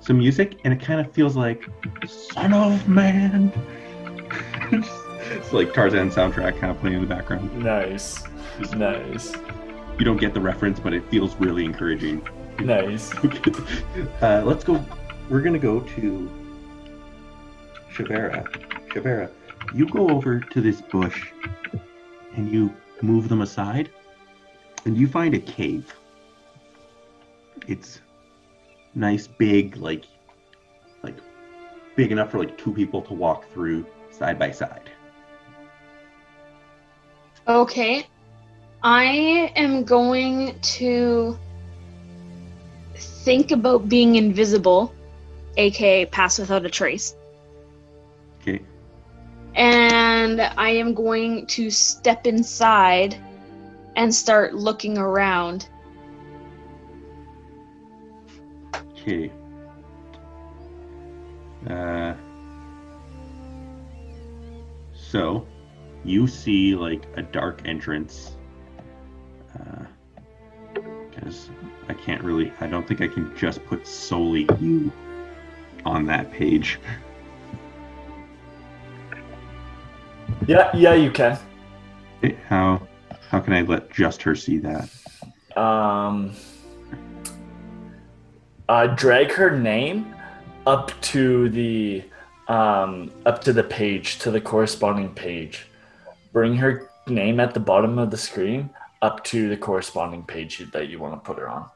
some 0.00 0.18
music, 0.18 0.58
and 0.64 0.72
it 0.74 0.80
kind 0.80 1.00
of 1.00 1.10
feels 1.14 1.34
like 1.36 1.64
"Son 2.06 2.52
of 2.52 2.86
Man." 2.88 3.50
it's 5.30 5.52
like 5.52 5.72
Tarzan 5.72 6.10
soundtrack 6.10 6.58
kind 6.58 6.70
of 6.70 6.80
playing 6.80 6.96
in 6.96 7.00
the 7.02 7.06
background. 7.14 7.54
Nice, 7.62 8.24
nice, 8.74 9.32
You 9.98 10.04
don't 10.04 10.18
get 10.18 10.34
the 10.34 10.40
reference, 10.40 10.78
but 10.80 10.92
it 10.92 11.08
feels 11.10 11.34
really 11.36 11.64
encouraging. 11.64 12.26
nice. 12.60 13.12
uh, 14.22 14.42
let's 14.44 14.64
go. 14.64 14.84
We're 15.28 15.40
gonna 15.40 15.58
go 15.58 15.80
to 15.80 16.30
Shavera. 17.92 18.44
Shavera, 18.88 19.30
you 19.74 19.86
go 19.88 20.08
over 20.10 20.40
to 20.40 20.60
this 20.60 20.80
bush 20.80 21.30
and 22.36 22.50
you 22.50 22.74
move 23.02 23.28
them 23.28 23.40
aside, 23.42 23.90
and 24.84 24.96
you 24.96 25.06
find 25.08 25.34
a 25.34 25.38
cave. 25.40 25.92
It's 27.66 28.00
nice, 28.94 29.26
big, 29.26 29.76
like 29.76 30.04
like 31.02 31.16
big 31.96 32.12
enough 32.12 32.30
for 32.30 32.38
like 32.38 32.58
two 32.58 32.72
people 32.72 33.00
to 33.02 33.14
walk 33.14 33.50
through 33.52 33.86
side 34.10 34.38
by 34.38 34.50
side. 34.50 34.83
Okay. 37.46 38.06
I 38.82 39.52
am 39.56 39.84
going 39.84 40.58
to 40.60 41.38
think 42.96 43.50
about 43.50 43.88
being 43.88 44.16
invisible, 44.16 44.94
aka 45.56 46.06
pass 46.06 46.38
without 46.38 46.64
a 46.64 46.70
trace. 46.70 47.16
Okay. 48.40 48.60
And 49.54 50.40
I 50.40 50.70
am 50.70 50.94
going 50.94 51.46
to 51.46 51.70
step 51.70 52.26
inside 52.26 53.16
and 53.96 54.14
start 54.14 54.54
looking 54.54 54.98
around. 54.98 55.68
Okay. 58.92 59.30
Uh, 61.68 62.14
so, 64.92 65.46
you 66.04 66.26
see 66.26 66.74
like 66.74 67.04
a 67.16 67.22
dark 67.22 67.62
entrance. 67.64 68.36
Because 71.10 71.50
I 71.88 71.94
can't 71.94 72.22
really, 72.22 72.52
I 72.60 72.66
don't 72.66 72.86
think 72.86 73.00
I 73.00 73.08
can 73.08 73.34
just 73.36 73.64
put 73.66 73.86
solely 73.86 74.48
you 74.60 74.92
on 75.84 76.06
that 76.06 76.30
page. 76.32 76.78
Yeah, 80.46 80.70
yeah, 80.74 80.94
you 80.94 81.10
can. 81.10 81.38
How 82.48 82.86
how 83.30 83.40
can 83.40 83.52
I 83.52 83.62
let 83.62 83.90
just 83.90 84.22
her 84.22 84.34
see 84.34 84.58
that? 84.58 84.90
Um, 85.56 86.32
uh, 88.68 88.88
drag 88.88 89.32
her 89.32 89.58
name 89.58 90.14
up 90.66 90.92
to 91.02 91.48
the 91.50 92.04
um, 92.48 93.10
up 93.24 93.42
to 93.42 93.52
the 93.52 93.62
page 93.62 94.18
to 94.20 94.30
the 94.30 94.40
corresponding 94.40 95.14
page. 95.14 95.66
Bring 96.34 96.56
her 96.56 96.90
name 97.06 97.38
at 97.38 97.54
the 97.54 97.60
bottom 97.60 97.96
of 97.96 98.10
the 98.10 98.16
screen 98.18 98.68
up 99.00 99.22
to 99.24 99.48
the 99.48 99.56
corresponding 99.56 100.24
page 100.24 100.58
that 100.72 100.88
you 100.88 100.98
want 100.98 101.14
to 101.14 101.20
put 101.20 101.38
her 101.38 101.48
on. 101.48 101.70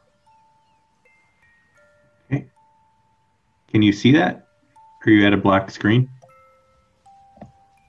Can 2.30 3.82
you 3.82 3.92
see 3.92 4.12
that? 4.12 4.46
Are 5.06 5.10
you 5.10 5.26
at 5.26 5.32
a 5.34 5.36
black 5.36 5.70
screen? 5.70 6.08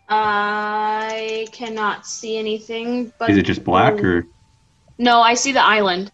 I 0.09 1.47
cannot 1.53 2.05
see 2.05 2.37
anything, 2.37 3.13
but 3.17 3.29
Is 3.29 3.37
it 3.37 3.43
just 3.43 3.63
black 3.63 4.03
or 4.03 4.27
no, 4.97 5.21
I 5.21 5.33
see 5.33 5.53
the 5.53 5.63
island. 5.63 6.11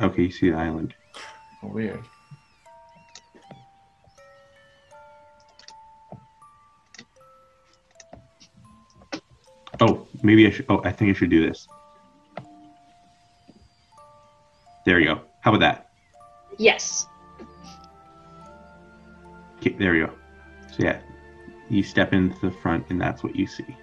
okay? 0.00 0.22
You 0.22 0.30
see 0.32 0.50
the 0.50 0.56
island. 0.56 0.94
Weird. 1.62 2.02
Oh, 9.80 10.06
maybe 10.22 10.46
I 10.46 10.50
should. 10.50 10.66
Oh, 10.68 10.80
I 10.84 10.92
think 10.92 11.14
I 11.14 11.18
should 11.18 11.30
do 11.30 11.46
this. 11.46 11.66
There 14.84 14.98
you 14.98 15.06
go. 15.06 15.20
How 15.40 15.54
about 15.54 15.60
that? 15.60 15.90
Yes. 16.58 17.06
Okay, 19.58 19.70
there 19.78 19.94
you 19.94 20.06
go. 20.06 20.12
So 20.72 20.84
yeah, 20.84 21.00
you 21.70 21.82
step 21.82 22.12
into 22.12 22.38
the 22.40 22.50
front, 22.50 22.86
and 22.90 23.00
that's 23.00 23.22
what 23.22 23.36
you 23.36 23.46
see. 23.46 23.76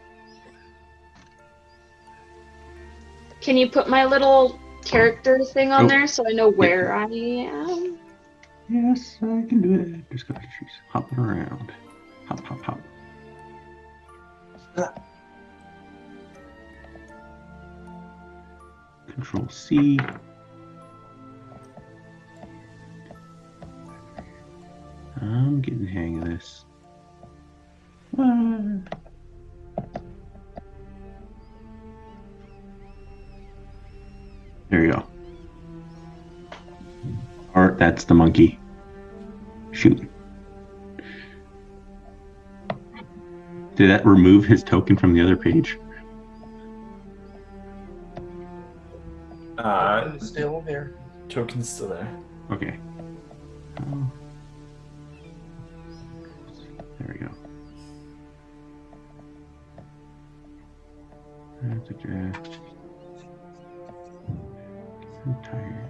Can 3.41 3.56
you 3.58 3.69
put 3.69 3.89
my 3.89 4.06
little 4.06 4.60
character 4.84 5.39
oh. 5.41 5.45
thing 5.45 5.71
on 5.71 5.86
Oh. 5.86 5.88
there 5.88 6.08
so 6.08 6.28
I 6.28 6.32
know 6.32 6.49
where 6.49 6.93
I 6.93 7.06
am? 7.06 7.97
Yes, 8.67 9.17
I 9.21 9.43
can 9.47 9.62
do 9.62 9.73
it. 9.80 10.12
Just 10.12 10.28
got 10.28 10.41
she's 10.60 10.69
hopping 10.89 11.17
around. 11.17 11.71
Hop, 12.28 12.39
hop, 12.41 12.62
hop. 12.62 12.80
Ah. 14.78 14.93
Control 19.19 19.49
C. 19.49 19.99
I'm 25.19 25.60
getting 25.60 25.84
the 25.84 25.91
hang 25.91 26.23
of 26.23 26.29
this. 26.29 26.63
Ah. 28.17 28.62
There 34.69 34.86
you 34.86 34.93
go. 34.93 35.05
Or 37.53 37.75
that's 37.77 38.05
the 38.05 38.13
monkey. 38.13 38.58
Shoot. 39.73 40.10
Did 43.75 43.89
that 43.89 44.05
remove 44.05 44.45
his 44.45 44.63
token 44.63 44.95
from 44.95 45.13
the 45.13 45.19
other 45.19 45.36
page? 45.36 45.77
Uh, 49.60 50.17
still 50.19 50.62
there. 50.62 50.95
token's 51.28 51.67
still 51.67 51.89
there. 51.89 52.17
Okay. 52.50 52.80
Oh. 53.82 54.12
There 56.98 57.13
we 57.13 57.19
go. 57.19 57.32
That's 61.62 61.89
a 61.89 61.93
draft. 61.93 62.60
I'm 65.26 65.43
tired. 65.43 65.88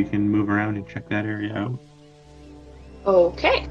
You 0.00 0.06
can 0.06 0.28
move 0.28 0.48
around 0.48 0.76
and 0.76 0.88
check 0.88 1.08
that 1.10 1.26
area 1.26 1.54
out. 1.54 1.78
Okay. 3.06 3.66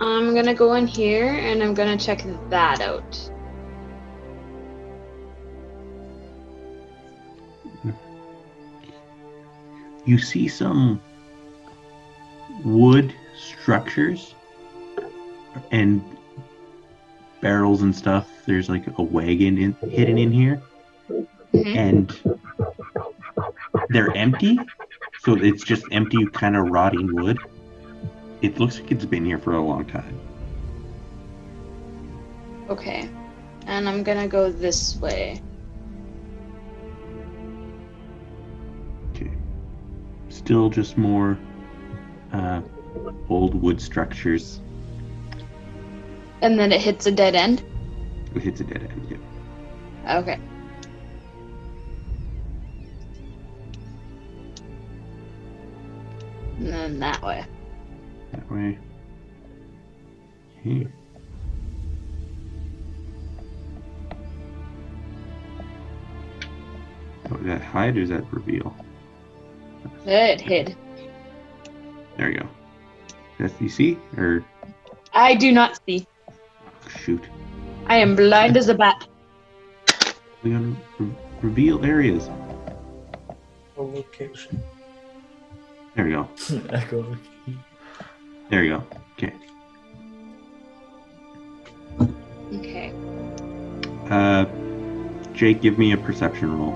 I'm 0.00 0.34
gonna 0.34 0.54
go 0.54 0.74
in 0.74 0.86
here 0.86 1.28
and 1.28 1.62
I'm 1.62 1.74
gonna 1.74 1.98
check 1.98 2.24
that 2.48 2.80
out. 2.80 3.30
You 10.04 10.18
see 10.18 10.48
some 10.48 11.00
wood 12.64 13.14
structures 13.36 14.34
and 15.70 16.02
barrels 17.40 17.82
and 17.82 17.94
stuff. 17.94 18.28
There's 18.46 18.68
like 18.68 18.84
a 18.98 19.02
wagon 19.02 19.58
in, 19.58 19.74
hidden 19.88 20.18
in 20.18 20.32
here, 20.32 20.60
Mhm. 21.62 21.76
and 21.76 22.20
they're 23.88 24.14
empty. 24.16 24.66
So 25.20 25.34
it's 25.34 25.62
just 25.62 25.84
empty, 25.92 26.26
kind 26.26 26.56
of 26.56 26.70
rotting 26.70 27.14
wood. 27.14 27.38
It 28.40 28.58
looks 28.58 28.80
like 28.80 28.90
it's 28.90 29.04
been 29.04 29.24
here 29.24 29.38
for 29.38 29.54
a 29.54 29.62
long 29.62 29.84
time. 29.84 30.18
Okay. 32.68 33.08
And 33.66 33.88
I'm 33.88 34.02
gonna 34.02 34.26
go 34.26 34.50
this 34.50 34.96
way. 34.96 35.40
Okay. 39.10 39.30
Still 40.28 40.68
just 40.68 40.98
more 40.98 41.38
uh, 42.32 42.62
old 43.28 43.54
wood 43.54 43.80
structures. 43.80 44.60
And 46.40 46.58
then 46.58 46.72
it 46.72 46.80
hits 46.80 47.06
a 47.06 47.12
dead 47.12 47.36
end. 47.36 47.62
It 48.34 48.42
hits 48.42 48.60
a 48.60 48.64
dead 48.64 48.88
end. 48.90 49.06
Yeah. 49.08 50.18
Okay. 50.18 50.40
And 56.62 56.72
then 56.72 57.00
that 57.00 57.20
way. 57.22 57.44
That 58.30 58.48
way. 58.52 58.78
Here. 60.62 60.92
Oh, 67.30 67.36
is 67.36 67.46
that 67.46 67.62
hide 67.62 67.96
or 67.98 68.02
is 68.02 68.10
that 68.10 68.32
reveal? 68.32 68.76
It 70.06 70.40
hid. 70.40 70.76
There 72.16 72.30
you 72.30 72.38
go. 72.38 72.48
That's 73.40 73.60
you 73.60 73.68
see? 73.68 73.98
Or 74.16 74.44
I 75.12 75.34
do 75.34 75.50
not 75.50 75.80
see. 75.84 76.06
shoot. 76.96 77.24
I 77.86 77.96
am 77.96 78.14
blind 78.14 78.56
as 78.56 78.68
a 78.68 78.74
bat. 78.74 79.08
We 80.44 80.52
gotta 80.52 80.76
re- 81.00 81.10
reveal 81.40 81.84
areas. 81.84 82.30
Location. 83.76 84.62
There 85.94 86.08
you 86.08 86.16
go. 86.16 86.28
Echo. 86.70 87.16
There 88.50 88.64
you 88.64 88.70
go. 88.78 88.84
Okay. 89.18 89.32
Okay. 92.54 92.92
Uh, 94.10 94.44
Jake, 95.32 95.60
give 95.60 95.78
me 95.78 95.92
a 95.92 95.96
perception 95.96 96.58
roll. 96.58 96.74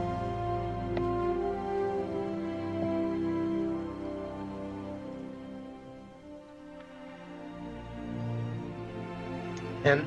And 9.85 10.07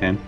Ten. 0.00 0.18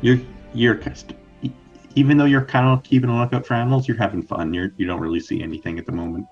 You're 0.00 0.18
you're 0.54 0.74
just 0.74 1.12
e- 1.42 1.50
even 1.94 2.16
though 2.16 2.24
you're 2.24 2.44
kind 2.44 2.66
of 2.66 2.82
keeping 2.82 3.10
a 3.10 3.18
lookout 3.20 3.46
for 3.46 3.54
animals, 3.54 3.86
you're 3.86 3.96
having 3.98 4.22
fun. 4.22 4.54
You're 4.54 4.72
you 4.76 4.86
don't 4.86 5.00
really 5.00 5.20
see 5.20 5.42
anything 5.42 5.78
at 5.78 5.86
the 5.86 5.92
moment. 5.92 6.26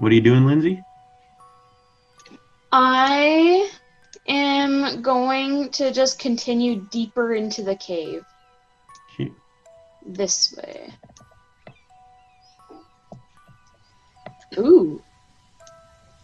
What 0.00 0.10
are 0.12 0.14
you 0.14 0.22
doing, 0.22 0.46
Lindsay? 0.46 0.82
I 2.72 3.70
am 4.26 5.02
going 5.02 5.68
to 5.72 5.92
just 5.92 6.18
continue 6.18 6.86
deeper 6.90 7.34
into 7.34 7.62
the 7.62 7.76
cave. 7.76 8.24
This 10.06 10.56
way. 10.56 10.90
Ooh. 14.56 15.02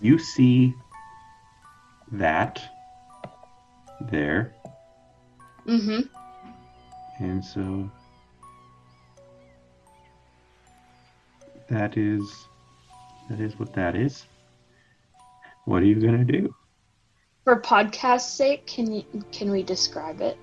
You 0.01 0.19
see 0.19 0.73
that 2.13 2.63
there, 4.11 4.55
Mm-hmm. 5.67 6.01
and 7.23 7.45
so 7.45 7.91
that 11.69 11.99
is 11.99 12.23
that 13.29 13.41
is 13.41 13.59
what 13.59 13.73
that 13.75 13.95
is. 13.97 14.25
What 15.65 15.83
are 15.83 15.87
you 15.87 15.97
gonna 15.97 16.25
do? 16.25 16.55
For 17.45 17.61
podcast's 17.61 18.33
sake, 18.35 18.67
can 18.67 18.93
you 18.93 19.05
can 19.33 19.51
we 19.51 19.63
describe 19.63 20.21
it? 20.21 20.37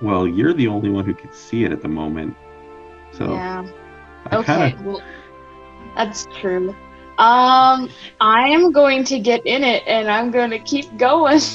Well, 0.00 0.26
you're 0.26 0.54
the 0.54 0.68
only 0.68 0.90
one 0.90 1.04
who 1.04 1.14
can 1.14 1.32
see 1.32 1.64
it 1.64 1.72
at 1.72 1.82
the 1.82 1.88
moment. 1.88 2.34
So 3.12 3.32
yeah. 3.32 3.66
I 4.30 4.36
Okay. 4.36 4.70
kinda 4.72 4.82
Well, 4.90 5.02
that's 5.96 6.26
true. 6.40 6.74
Um, 7.18 7.90
I 8.20 8.48
am 8.48 8.72
going 8.72 9.04
to 9.04 9.18
get 9.18 9.44
in 9.44 9.62
it, 9.62 9.82
and 9.86 10.10
I'm 10.10 10.30
going 10.30 10.48
to 10.50 10.58
keep 10.58 10.96
going. 10.96 11.40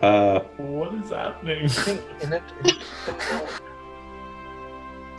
uh 0.00 0.40
What 0.56 0.94
is 0.94 1.10
happening? 1.10 1.64
I 1.64 1.68
think 1.68 2.00
in 2.22 2.32
it. 2.32 2.42
it- 2.66 2.78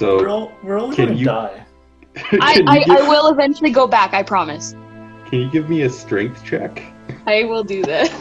We're 0.02 0.28
all 0.30 0.52
we're 0.64 0.80
all 0.80 0.92
gonna 0.92 1.14
you- 1.14 1.26
die. 1.26 1.66
I, 2.34 2.64
I, 2.68 2.80
give, 2.80 2.90
I 2.98 3.08
will 3.08 3.30
eventually 3.30 3.72
go 3.72 3.88
back. 3.88 4.14
I 4.14 4.24
promise. 4.24 4.74
can 5.26 5.40
you 5.40 5.50
give 5.50 5.70
me 5.70 5.84
a 5.84 5.90
strength 5.90 6.44
check? 6.44 6.84
I 7.26 7.44
will 7.44 7.64
do 7.64 7.82
that. 7.84 8.12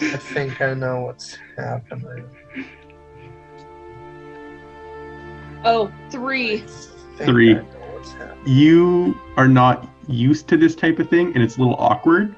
I 0.00 0.16
think 0.16 0.60
I 0.60 0.74
know 0.74 1.02
what's 1.02 1.36
happening. 1.56 2.24
Oh, 5.64 5.90
three. 6.10 6.62
I 6.62 6.66
think 7.16 7.30
Three. 7.30 7.50
I 7.54 7.54
know 7.54 7.64
what's 7.92 8.12
happening. 8.12 8.42
you 8.46 9.18
are 9.36 9.48
not 9.48 9.88
used 10.08 10.48
to 10.48 10.56
this 10.56 10.74
type 10.74 10.98
of 10.98 11.08
thing 11.08 11.32
and 11.34 11.42
it's 11.42 11.56
a 11.56 11.60
little 11.60 11.76
awkward 11.76 12.36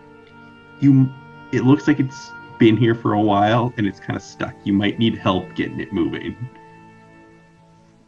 you 0.78 1.10
it 1.52 1.64
looks 1.64 1.88
like 1.88 1.98
it's 1.98 2.30
been 2.58 2.76
here 2.76 2.94
for 2.94 3.14
a 3.14 3.20
while 3.20 3.72
and 3.76 3.86
it's 3.88 3.98
kind 3.98 4.16
of 4.16 4.22
stuck 4.22 4.54
you 4.62 4.72
might 4.72 4.98
need 5.00 5.18
help 5.18 5.52
getting 5.56 5.80
it 5.80 5.92
moving 5.92 6.36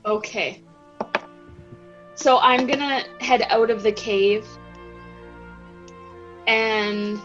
Okay. 0.07 0.63
So 2.19 2.41
I'm 2.41 2.67
gonna 2.67 3.05
head 3.21 3.43
out 3.49 3.71
of 3.71 3.85
the 3.85 3.93
cave 3.93 4.45
and 6.49 7.21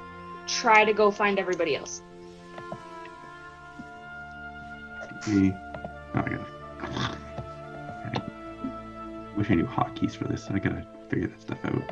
try 0.45 0.85
to 0.85 0.93
go 0.93 1.09
find 1.09 1.39
everybody 1.39 1.75
else. 1.75 2.03
Okay. 5.27 5.51
oh, 6.13 6.19
I 6.19 6.21
gotta 6.21 6.45
I 9.33 9.35
wish 9.35 9.49
I 9.49 9.55
knew 9.55 9.65
hotkeys 9.65 10.15
for 10.15 10.25
this. 10.25 10.47
I 10.51 10.59
gotta 10.59 10.85
figure 11.09 11.27
that 11.27 11.41
stuff 11.41 11.65
out. 11.65 11.91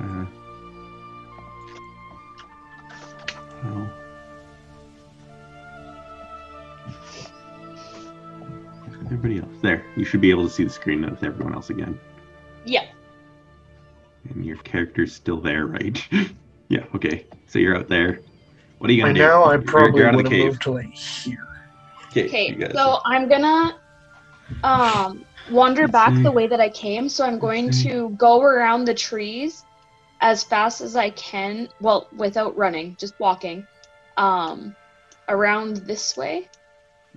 Uh, 0.00 0.26
well. 3.62 4.01
Everybody 9.12 9.40
else. 9.40 9.60
There. 9.60 9.84
You 9.96 10.04
should 10.04 10.20
be 10.20 10.30
able 10.30 10.44
to 10.48 10.50
see 10.52 10.64
the 10.64 10.70
screen 10.70 11.02
with 11.08 11.22
everyone 11.22 11.54
else 11.54 11.68
again. 11.70 11.98
Yeah. 12.64 12.86
And 14.30 14.44
your 14.44 14.56
character's 14.58 15.14
still 15.14 15.40
there, 15.40 15.66
right? 15.66 16.02
yeah, 16.68 16.84
okay. 16.94 17.26
So 17.46 17.58
you're 17.58 17.76
out 17.76 17.88
there. 17.88 18.20
What 18.78 18.88
are 18.90 18.94
you 18.94 19.02
gonna 19.02 19.14
do? 19.14 19.20
now, 19.20 19.42
I 19.44 19.54
You're- 19.54 19.64
probably 19.66 20.00
you're 20.00 20.08
out 20.08 20.14
of 20.14 20.16
would 20.22 20.26
the 20.26 20.30
have 20.30 20.38
cave. 20.38 20.46
moved 20.46 20.62
to 20.62 20.70
like 20.72 20.94
here. 20.94 21.46
Okay, 22.08 22.26
Okay, 22.26 22.48
you 22.48 22.54
guys- 22.56 22.72
so 22.72 22.98
I'm 23.04 23.28
gonna 23.28 23.78
um 24.64 25.24
wander 25.50 25.82
Let's 25.82 25.92
back 25.92 26.14
see. 26.14 26.22
the 26.22 26.30
way 26.32 26.46
that 26.46 26.60
I 26.60 26.68
came. 26.70 27.08
So 27.08 27.24
I'm 27.26 27.38
going 27.38 27.70
to 27.82 28.10
go 28.10 28.40
around 28.40 28.84
the 28.86 28.94
trees 28.94 29.64
as 30.20 30.42
fast 30.44 30.80
as 30.80 30.94
I 30.96 31.10
can. 31.10 31.68
Well, 31.80 32.08
without 32.16 32.56
running, 32.56 32.96
just 32.98 33.18
walking. 33.20 33.66
Um, 34.16 34.74
around 35.28 35.76
this 35.78 36.16
way 36.16 36.48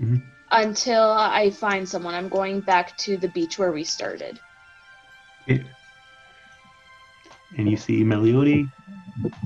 Mhm. 0.01 0.21
Until 0.51 1.12
I 1.12 1.49
find 1.49 1.88
someone. 1.88 2.13
I'm 2.13 2.29
going 2.29 2.62
back 2.62 2.95
to 2.97 3.17
the 3.17 3.27
beach 3.27 3.58
where 3.58 3.71
we 3.71 3.84
started. 3.84 4.39
Okay. 5.43 5.63
And 7.58 7.69
you 7.69 7.77
see 7.77 8.03
Melody, 8.03 8.67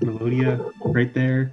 Melodia 0.01 0.59
right 0.79 1.13
there. 1.13 1.51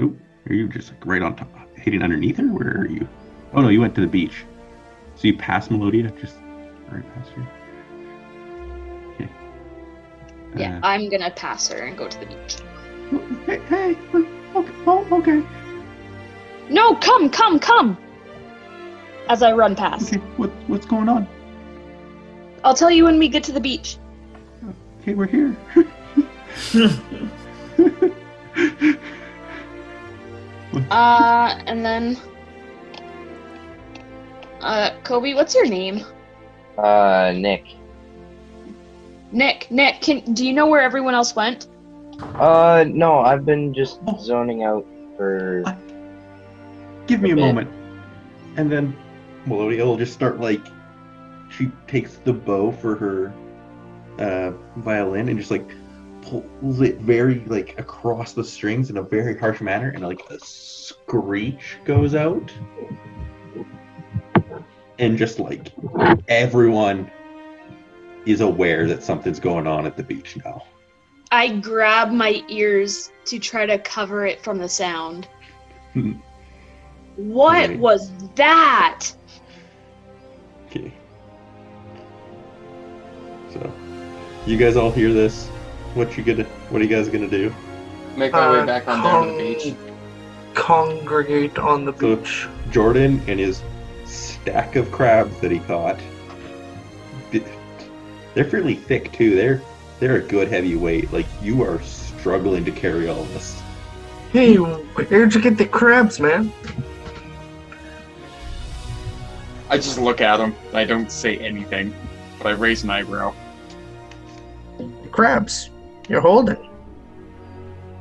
Oh, 0.00 0.14
are 0.48 0.54
you 0.54 0.68
just 0.68 0.90
like 0.90 1.06
right 1.06 1.22
on 1.22 1.36
top, 1.36 1.48
hitting 1.76 2.02
underneath 2.02 2.36
her? 2.36 2.44
Where 2.44 2.82
are 2.82 2.86
you? 2.86 3.08
Oh 3.54 3.60
no, 3.62 3.68
you 3.68 3.80
went 3.80 3.94
to 3.94 4.00
the 4.00 4.06
beach. 4.06 4.44
So 5.16 5.28
you 5.28 5.36
passed 5.36 5.70
Melodia, 5.70 6.10
just 6.20 6.36
right 6.90 7.14
past 7.14 7.30
her. 7.30 7.46
Okay. 9.14 9.28
Yeah, 10.56 10.76
Uh, 10.76 10.80
I'm 10.86 11.08
gonna 11.08 11.30
pass 11.30 11.68
her 11.68 11.78
and 11.78 11.96
go 11.96 12.08
to 12.08 12.18
the 12.18 12.26
beach. 12.26 12.56
hey, 13.46 13.60
hey, 13.68 13.96
okay, 14.54 14.72
oh, 14.86 15.06
okay, 15.12 15.42
No, 16.72 16.94
come, 16.96 17.28
come, 17.28 17.58
come! 17.58 17.98
As 19.28 19.42
I 19.42 19.52
run 19.52 19.76
past. 19.76 20.08
okay. 20.08 20.22
What, 20.36 20.50
what's 20.66 20.86
going 20.86 21.08
on? 21.08 21.28
I'll 22.64 22.74
tell 22.74 22.90
you 22.90 23.04
when 23.04 23.18
we 23.18 23.28
get 23.28 23.44
to 23.44 23.52
the 23.52 23.60
beach. 23.60 23.98
Okay, 25.00 25.14
we're 25.14 25.26
here. 25.26 25.56
Uh, 30.90 31.60
and 31.66 31.84
then. 31.84 32.18
Uh, 34.60 34.90
Kobe, 35.04 35.34
what's 35.34 35.54
your 35.54 35.66
name? 35.66 36.02
Uh, 36.78 37.32
Nick. 37.36 37.66
Nick, 39.32 39.70
Nick, 39.70 40.00
can 40.00 40.20
do 40.32 40.46
you 40.46 40.52
know 40.52 40.66
where 40.66 40.80
everyone 40.80 41.14
else 41.14 41.34
went? 41.34 41.66
Uh, 42.34 42.84
no, 42.88 43.20
I've 43.20 43.44
been 43.44 43.74
just 43.74 44.00
zoning 44.20 44.62
out 44.62 44.86
for. 45.16 45.62
Give 47.12 47.20
me 47.20 47.30
a 47.30 47.34
A 47.34 47.36
bit. 47.36 47.42
moment. 47.42 47.70
And 48.56 48.72
then 48.72 48.96
Melodia 49.44 49.84
will 49.84 49.98
just 49.98 50.14
start 50.14 50.40
like 50.40 50.66
she 51.50 51.70
takes 51.86 52.16
the 52.16 52.32
bow 52.32 52.72
for 52.72 52.96
her 52.96 53.34
uh, 54.18 54.52
violin 54.80 55.28
and 55.28 55.38
just 55.38 55.50
like 55.50 55.70
pulls 56.22 56.80
it 56.80 56.98
very 57.00 57.40
like 57.46 57.78
across 57.78 58.32
the 58.32 58.42
strings 58.44 58.88
in 58.88 58.96
a 58.96 59.02
very 59.02 59.36
harsh 59.38 59.60
manner 59.60 59.90
and 59.90 60.02
like 60.02 60.22
a 60.30 60.38
screech 60.40 61.76
goes 61.84 62.14
out. 62.14 62.50
And 64.98 65.18
just 65.18 65.38
like 65.38 65.72
everyone 66.28 67.10
is 68.24 68.40
aware 68.40 68.86
that 68.86 69.02
something's 69.02 69.40
going 69.40 69.66
on 69.66 69.84
at 69.84 69.96
the 69.98 70.02
beach 70.02 70.38
now. 70.44 70.62
I 71.30 71.56
grab 71.58 72.10
my 72.10 72.42
ears 72.48 73.10
to 73.26 73.38
try 73.38 73.66
to 73.66 73.78
cover 73.78 74.24
it 74.26 74.42
from 74.42 74.58
the 74.58 74.68
sound. 74.68 75.28
What 77.16 77.62
Alright. 77.62 77.78
was 77.78 78.10
that? 78.36 79.06
Okay. 80.70 80.92
So, 83.52 83.72
you 84.46 84.56
guys 84.56 84.76
all 84.76 84.90
hear 84.90 85.12
this? 85.12 85.48
What 85.94 86.16
you 86.16 86.24
gonna? 86.24 86.44
What 86.70 86.80
are 86.80 86.84
you 86.84 86.90
guys 86.90 87.08
gonna 87.08 87.28
do? 87.28 87.54
Make 88.16 88.32
my 88.32 88.50
way 88.50 88.60
Uh, 88.60 88.66
back 88.66 88.88
on 88.88 89.02
down 89.02 89.26
to 89.26 89.32
the 89.32 89.38
beach. 89.54 89.74
Congregate 90.54 91.58
on 91.58 91.84
the 91.84 91.92
So- 91.98 92.16
beach. 92.16 92.46
Jordan 92.70 93.20
and 93.26 93.38
his 93.38 93.62
stack 94.06 94.76
of 94.76 94.90
crabs 94.90 95.38
that 95.40 95.50
he 95.50 95.58
caught. 95.60 95.98
They're 98.34 98.44
fairly 98.44 98.74
thick 98.74 99.12
too. 99.12 99.34
They're 99.36 99.60
they're 100.00 100.16
a 100.16 100.20
good 100.22 100.48
heavy 100.48 100.74
weight. 100.74 101.12
Like 101.12 101.26
you 101.42 101.62
are 101.62 101.80
struggling 101.82 102.64
to 102.64 102.70
carry 102.70 103.08
all 103.08 103.24
this. 103.34 103.60
Hey, 104.32 104.56
where'd 104.56 105.34
you 105.34 105.40
get 105.42 105.58
the 105.58 105.66
crabs, 105.66 106.18
man? 106.18 106.50
I 109.72 109.76
just 109.76 109.96
look 109.98 110.20
at 110.20 110.38
him. 110.38 110.54
I 110.74 110.84
don't 110.84 111.10
say 111.10 111.38
anything, 111.38 111.94
but 112.36 112.46
I 112.46 112.50
raise 112.50 112.84
an 112.84 112.90
eyebrow. 112.90 113.34
The 114.76 115.08
crabs. 115.10 115.70
You're 116.10 116.20
holding. 116.20 116.56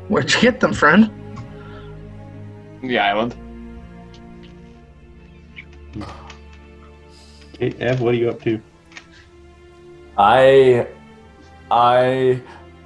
Where'd 0.10 0.34
you 0.34 0.42
get 0.42 0.60
them, 0.60 0.74
friend? 0.74 1.10
The 2.84 3.00
island. 3.00 3.38
Hey, 7.58 7.74
Ev, 7.80 8.02
what 8.02 8.16
are 8.16 8.18
you 8.18 8.32
up 8.32 8.42
to? 8.42 8.62
I, 10.18 10.88
I, 11.72 12.42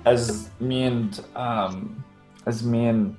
as 0.06 0.52
me 0.60 0.84
and 0.84 1.26
um, 1.36 2.04
as 2.46 2.64
me 2.64 2.86
and 2.86 3.18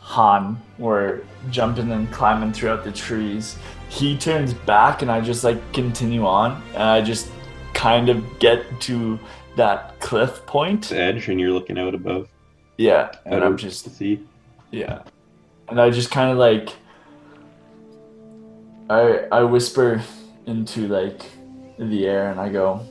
Han 0.00 0.60
were 0.78 1.22
jumping 1.50 1.90
and 1.92 2.10
climbing 2.12 2.52
throughout 2.52 2.84
the 2.84 2.92
trees, 2.92 3.56
he 3.88 4.16
turns 4.16 4.54
back 4.54 5.02
and 5.02 5.10
I 5.10 5.20
just 5.20 5.44
like 5.44 5.60
continue 5.72 6.26
on 6.26 6.62
and 6.74 6.82
I 6.82 7.00
just 7.00 7.30
kind 7.74 8.08
of 8.08 8.38
get 8.38 8.80
to 8.82 9.18
that 9.56 9.98
cliff 10.00 10.44
point. 10.46 10.84
It's 10.84 10.92
edge, 10.92 11.28
and 11.28 11.40
you're 11.40 11.52
looking 11.52 11.78
out 11.78 11.94
above. 11.94 12.28
Yeah, 12.76 13.10
and 13.26 13.42
I'm 13.42 13.56
just 13.56 13.84
the 13.84 13.90
sea. 13.90 14.20
Yeah. 14.70 15.02
And 15.68 15.80
I 15.80 15.90
just 15.90 16.10
kind 16.10 16.30
of 16.30 16.38
like 16.38 16.70
I 18.88 19.26
I 19.30 19.42
whisper 19.42 20.02
into 20.46 20.88
like 20.88 21.22
the 21.78 22.06
air 22.06 22.30
and 22.30 22.40
I 22.40 22.48
go 22.48 22.86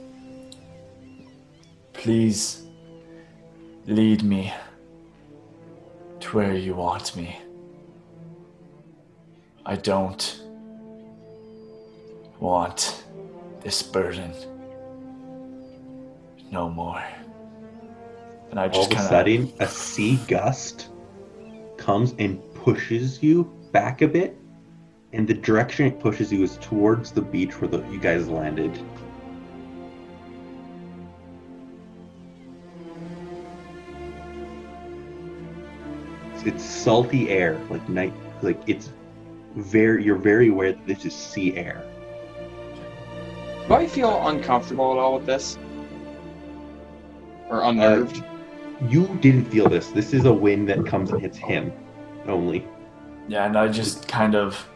Please 1.97 2.61
lead 3.87 4.21
me 4.21 4.53
to 6.27 6.37
where 6.37 6.55
you 6.55 6.75
want 6.75 7.15
me. 7.15 7.39
I 9.65 9.75
don't 9.75 10.41
want 12.39 13.05
this 13.61 13.81
burden 13.81 14.33
no 16.51 16.69
more. 16.69 17.03
And 18.51 18.59
I 18.59 18.67
All 18.67 18.69
just 18.69 18.87
of 18.87 18.91
a 18.91 18.95
kind 18.95 19.05
of 19.05 19.09
sudden, 19.09 19.53
a 19.59 19.67
sea 19.67 20.17
gust 20.27 20.89
comes 21.77 22.13
and 22.19 22.41
pushes 22.55 23.21
you 23.23 23.43
back 23.71 24.01
a 24.01 24.07
bit, 24.07 24.37
and 25.13 25.27
the 25.27 25.33
direction 25.33 25.85
it 25.85 25.99
pushes 25.99 26.31
you 26.31 26.43
is 26.43 26.57
towards 26.57 27.11
the 27.11 27.21
beach 27.21 27.59
where 27.61 27.69
the, 27.69 27.79
you 27.89 27.99
guys 27.99 28.27
landed. 28.27 28.77
It's, 36.37 36.45
it's 36.45 36.63
salty 36.63 37.29
air, 37.29 37.59
like 37.69 37.87
night, 37.89 38.13
like 38.41 38.61
it's 38.67 38.91
very. 39.55 40.03
You're 40.03 40.15
very 40.15 40.49
aware 40.49 40.73
that 40.73 40.85
this 40.85 41.05
is 41.05 41.15
sea 41.15 41.55
air. 41.57 41.83
Do 43.67 43.73
I 43.73 43.87
feel 43.87 44.27
uncomfortable 44.27 44.91
at 44.91 44.97
all 44.99 45.17
with 45.17 45.25
this? 45.25 45.57
Or 47.49 47.63
unnerved? 47.63 48.23
You 48.87 49.07
didn't 49.21 49.45
feel 49.45 49.67
this. 49.67 49.87
This 49.87 50.13
is 50.13 50.25
a 50.25 50.33
wind 50.33 50.69
that 50.69 50.85
comes 50.85 51.09
and 51.09 51.19
hits 51.19 51.37
him 51.37 51.71
only. 52.27 52.67
Yeah, 53.27 53.45
and 53.45 53.57
I 53.57 53.67
just 53.67 54.07
kind 54.07 54.35
of. 54.35 54.69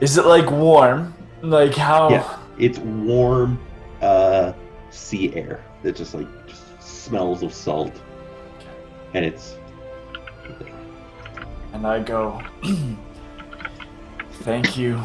Is 0.00 0.18
it 0.18 0.26
like 0.26 0.50
warm? 0.50 1.14
Like 1.40 1.74
how? 1.74 2.10
Yeah. 2.10 2.38
It's 2.58 2.78
warm, 2.78 3.60
uh, 4.02 4.52
sea 4.90 5.32
air 5.34 5.62
that 5.82 5.94
just 5.94 6.14
like 6.14 6.26
just 6.48 6.82
smells 6.82 7.42
of 7.42 7.54
salt, 7.54 8.02
and 9.14 9.24
it's 9.24 9.56
And 11.76 11.86
I 11.86 12.00
go. 12.00 12.40
Thank 14.44 14.78
you 14.78 14.98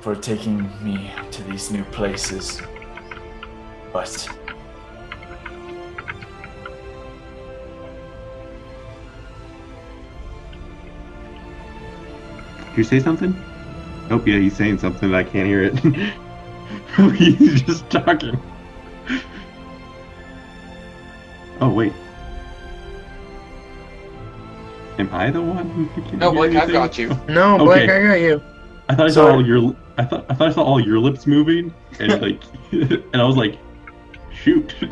for 0.00 0.16
taking 0.16 0.68
me 0.84 1.12
to 1.30 1.42
these 1.44 1.70
new 1.70 1.84
places, 1.84 2.60
but 3.92 4.28
Did 12.70 12.78
you 12.78 12.84
say 12.84 12.98
something? 12.98 13.34
Oh 14.10 14.20
yeah, 14.26 14.38
he's 14.38 14.56
saying 14.56 14.78
something. 14.78 15.14
I 15.14 15.22
can't 15.22 15.46
hear 15.46 15.62
it. 15.62 15.78
he's 17.16 17.62
just 17.62 17.88
talking. 17.88 18.40
Oh 21.60 21.70
wait. 21.72 21.92
Am 24.98 25.12
I 25.12 25.30
the 25.30 25.42
one 25.42 25.68
who 25.70 26.02
can 26.08 26.18
no, 26.18 26.32
Blake, 26.32 26.54
I've 26.56 26.70
got 26.72 26.96
you. 26.96 27.08
No, 27.28 27.58
Blake, 27.58 27.88
Okay. 27.88 27.98
I 27.98 28.06
got 28.08 28.20
you. 28.20 28.42
I 28.88 28.94
thought 28.94 29.06
I 29.06 29.08
saw 29.08 29.14
Sorry. 29.26 29.32
all 29.34 29.46
your. 29.46 29.76
I 29.98 30.04
thought 30.04 30.26
I 30.30 30.34
thought 30.34 30.48
I 30.48 30.52
saw 30.52 30.62
all 30.62 30.80
your 30.80 30.98
lips 30.98 31.26
moving, 31.26 31.72
and 32.00 32.20
like, 32.22 32.42
and 32.72 33.16
I 33.16 33.24
was 33.24 33.36
like, 33.36 33.58
shoot. 34.32 34.74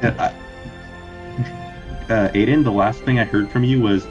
And 0.00 0.20
I- 0.20 0.32
uh, 2.08 2.28
Aiden, 2.32 2.62
the 2.62 2.70
last 2.70 3.00
thing 3.02 3.18
I 3.18 3.24
heard 3.24 3.50
from 3.50 3.64
you 3.64 3.80
was, 3.82 4.06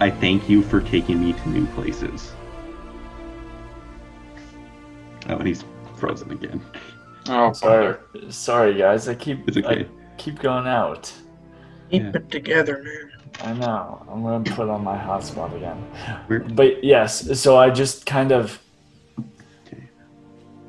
"I 0.00 0.08
thank 0.10 0.48
you 0.48 0.62
for 0.62 0.80
taking 0.80 1.20
me 1.20 1.32
to 1.34 1.48
new 1.50 1.66
places." 1.74 2.32
Oh, 5.28 5.36
and 5.36 5.46
he's 5.46 5.62
frozen 5.96 6.30
again. 6.30 6.64
Oh, 7.28 7.52
sorry, 7.52 7.96
bother. 8.14 8.32
sorry 8.32 8.74
guys. 8.78 9.08
I 9.08 9.14
keep 9.14 9.46
It's 9.46 9.58
okay. 9.58 9.86
I 10.18 10.20
keep 10.20 10.40
going 10.40 10.66
out. 10.66 11.12
Keep 11.92 12.02
Yeah. 12.02 12.10
it 12.16 12.28
together, 12.30 12.82
man. 12.82 13.12
I 13.44 13.52
know. 13.52 14.04
I'm 14.10 14.24
gonna 14.24 14.42
put 14.56 14.68
on 14.68 14.82
my 14.82 14.96
hotspot 14.98 15.54
again. 15.56 15.76
Where- 16.26 16.40
But 16.40 16.82
yes, 16.82 17.38
so 17.40 17.56
I 17.56 17.70
just 17.70 18.04
kind 18.04 18.32
of. 18.32 18.58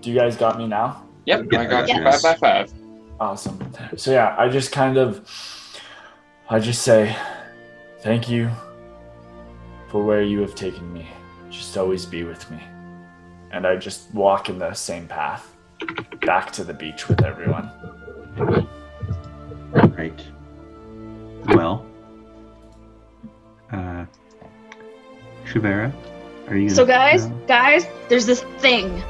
Do 0.02 0.12
you 0.12 0.16
guys 0.16 0.38
got 0.38 0.58
me 0.60 0.68
now? 0.68 1.02
Yep, 1.26 1.48
Yeah, 1.52 1.62
I 1.62 1.66
got 1.66 1.90
you 1.90 1.96
yes. 1.96 2.22
five 2.22 2.40
by 2.40 2.48
five. 2.48 2.74
Awesome. 3.20 3.58
So 3.98 4.12
yeah, 4.12 4.36
I 4.38 4.50
just 4.50 4.72
kind 4.72 4.98
of, 4.98 5.28
I 6.50 6.60
just 6.60 6.84
say, 6.84 7.16
thank 8.02 8.30
you 8.30 8.50
for 9.90 10.04
where 10.04 10.22
you 10.22 10.40
have 10.42 10.54
taken 10.56 10.94
me. 10.94 11.08
Just 11.50 11.76
always 11.76 12.06
be 12.06 12.24
with 12.24 12.50
me. 12.52 12.62
And 13.52 13.66
I 13.66 13.76
just 13.78 14.14
walk 14.14 14.48
in 14.48 14.60
the 14.60 14.74
same 14.74 15.08
path 15.08 15.54
back 16.26 16.52
to 16.52 16.64
the 16.64 16.74
beach 16.74 17.10
with 17.10 17.24
everyone. 17.24 17.72
Right. 19.72 20.26
Well. 21.48 21.86
Uh. 23.72 24.06
Shivera, 25.46 25.92
are 26.48 26.58
you? 26.58 26.70
So 26.70 26.86
gonna- 26.86 27.18
guys, 27.18 27.26
guys, 27.48 27.88
there's 28.08 28.26
this 28.26 28.42
thing. 28.60 29.04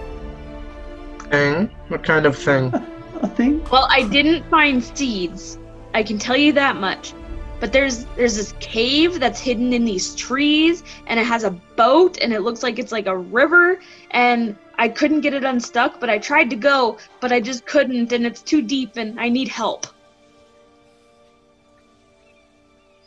Thing? 1.30 1.70
What 1.90 2.04
kind 2.04 2.26
of 2.26 2.38
thing? 2.38 2.74
a 3.22 3.28
thing? 3.28 3.64
Well, 3.72 3.88
I 3.90 4.08
didn't 4.08 4.50
find 4.50 4.84
seeds. 4.84 5.58
I 5.94 6.04
can 6.04 6.18
tell 6.18 6.38
you 6.38 6.54
that 6.54 6.76
much. 6.76 7.14
But 7.60 7.74
there's 7.74 8.06
there's 8.16 8.38
this 8.38 8.54
cave 8.62 9.20
that's 9.20 9.40
hidden 9.40 9.74
in 9.74 9.84
these 9.84 10.16
trees 10.16 10.84
and 11.08 11.20
it 11.20 11.26
has 11.26 11.44
a 11.44 11.52
boat 11.52 12.18
and 12.22 12.32
it 12.32 12.40
looks 12.40 12.64
like 12.64 12.80
it's 12.80 12.94
like 12.94 13.06
a 13.06 13.18
river 13.18 13.80
and 14.12 14.56
I 14.80 14.88
couldn't 14.88 15.22
get 15.22 15.34
it 15.34 15.44
unstuck, 15.44 16.00
but 16.00 16.10
I 16.10 16.20
tried 16.20 16.50
to 16.52 16.56
go, 16.56 16.98
but 17.20 17.34
I 17.34 17.42
just 17.42 17.66
couldn't, 17.66 18.14
and 18.14 18.26
it's 18.26 18.42
too 18.42 18.62
deep, 18.62 18.96
and 18.96 19.20
I 19.20 19.28
need 19.28 19.50
help. 19.50 19.88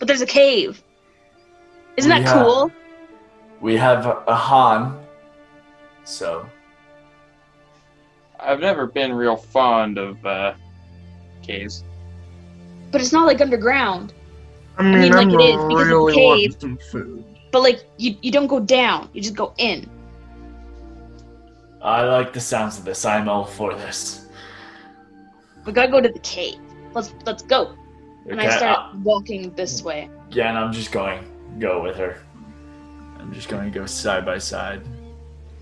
But 0.02 0.08
there's 0.08 0.20
a 0.20 0.26
cave. 0.26 0.82
Isn't 1.96 2.08
that 2.10 2.22
Yeah. 2.22 2.42
cool? 2.42 2.72
We 3.60 3.76
have 3.76 4.04
a 4.26 4.34
Han. 4.34 4.98
So 6.02 6.44
I've 8.40 8.58
never 8.58 8.88
been 8.88 9.12
real 9.12 9.36
fond 9.36 9.98
of 9.98 10.26
uh, 10.26 10.54
caves. 11.40 11.84
But 12.90 13.00
it's 13.00 13.12
not 13.12 13.28
like 13.28 13.40
underground. 13.40 14.12
I 14.76 14.82
mean, 14.82 15.02
mean, 15.02 15.12
like 15.12 15.28
I'm 15.28 15.38
it 15.38 15.40
is, 15.40 15.64
because 15.68 15.88
it's 15.88 16.10
a 16.10 16.14
cave. 16.16 16.56
some 16.58 16.78
food. 16.90 17.24
But 17.52 17.62
like 17.62 17.84
you, 17.96 18.16
you 18.22 18.32
don't 18.32 18.48
go 18.48 18.58
down. 18.58 19.08
You 19.12 19.22
just 19.22 19.36
go 19.36 19.54
in. 19.58 19.88
I 21.80 22.02
like 22.02 22.32
the 22.32 22.40
sounds 22.40 22.76
of 22.76 22.84
this. 22.84 23.04
I'm 23.04 23.28
all 23.28 23.44
for 23.44 23.72
this. 23.74 24.26
We 25.64 25.72
gotta 25.72 25.92
go 25.92 26.00
to 26.00 26.08
the 26.08 26.18
cave. 26.18 26.58
Let's 26.92 27.14
let's 27.24 27.44
go. 27.44 27.76
And 28.28 28.40
I 28.40 28.56
start 28.56 28.78
uh, 28.94 28.98
walking 29.02 29.52
this 29.54 29.82
way. 29.82 30.08
yeah, 30.30 30.48
and 30.48 30.58
I'm 30.58 30.72
just 30.72 30.92
going 30.92 31.24
go 31.58 31.82
with 31.82 31.96
her. 31.96 32.22
I'm 33.18 33.32
just 33.32 33.48
going 33.48 33.70
to 33.70 33.78
go 33.78 33.84
side 33.86 34.24
by 34.24 34.38
side. 34.38 34.82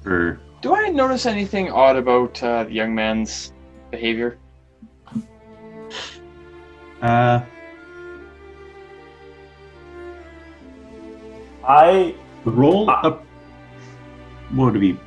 Or 0.07 0.41
Do 0.63 0.75
I 0.75 0.89
notice 0.89 1.27
anything 1.27 1.71
odd 1.71 1.97
about 1.97 2.43
uh, 2.43 2.65
the 2.65 2.73
young 2.73 2.95
man's 2.95 3.53
behavior? 3.91 4.39
uh, 7.03 7.41
I 11.67 12.15
roll 12.45 12.89
Ah. 12.91 13.07
up. 13.07 13.25
What 14.53 14.67
would 14.67 14.77
it 14.77 14.81
be? 14.81 14.99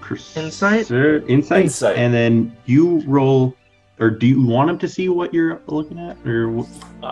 Perce- 0.00 0.36
Insight? 0.36 0.90
Insight. 0.90 1.62
Insight. 1.62 1.96
And 1.96 2.12
then 2.12 2.56
you 2.66 3.00
roll. 3.06 3.54
Or 3.98 4.10
do 4.10 4.26
you 4.26 4.42
want 4.44 4.70
him 4.70 4.78
to 4.78 4.88
see 4.88 5.08
what 5.08 5.32
you're 5.32 5.60
looking 5.66 5.98
at, 5.98 6.16
or 6.26 6.48
wh- 6.48 7.04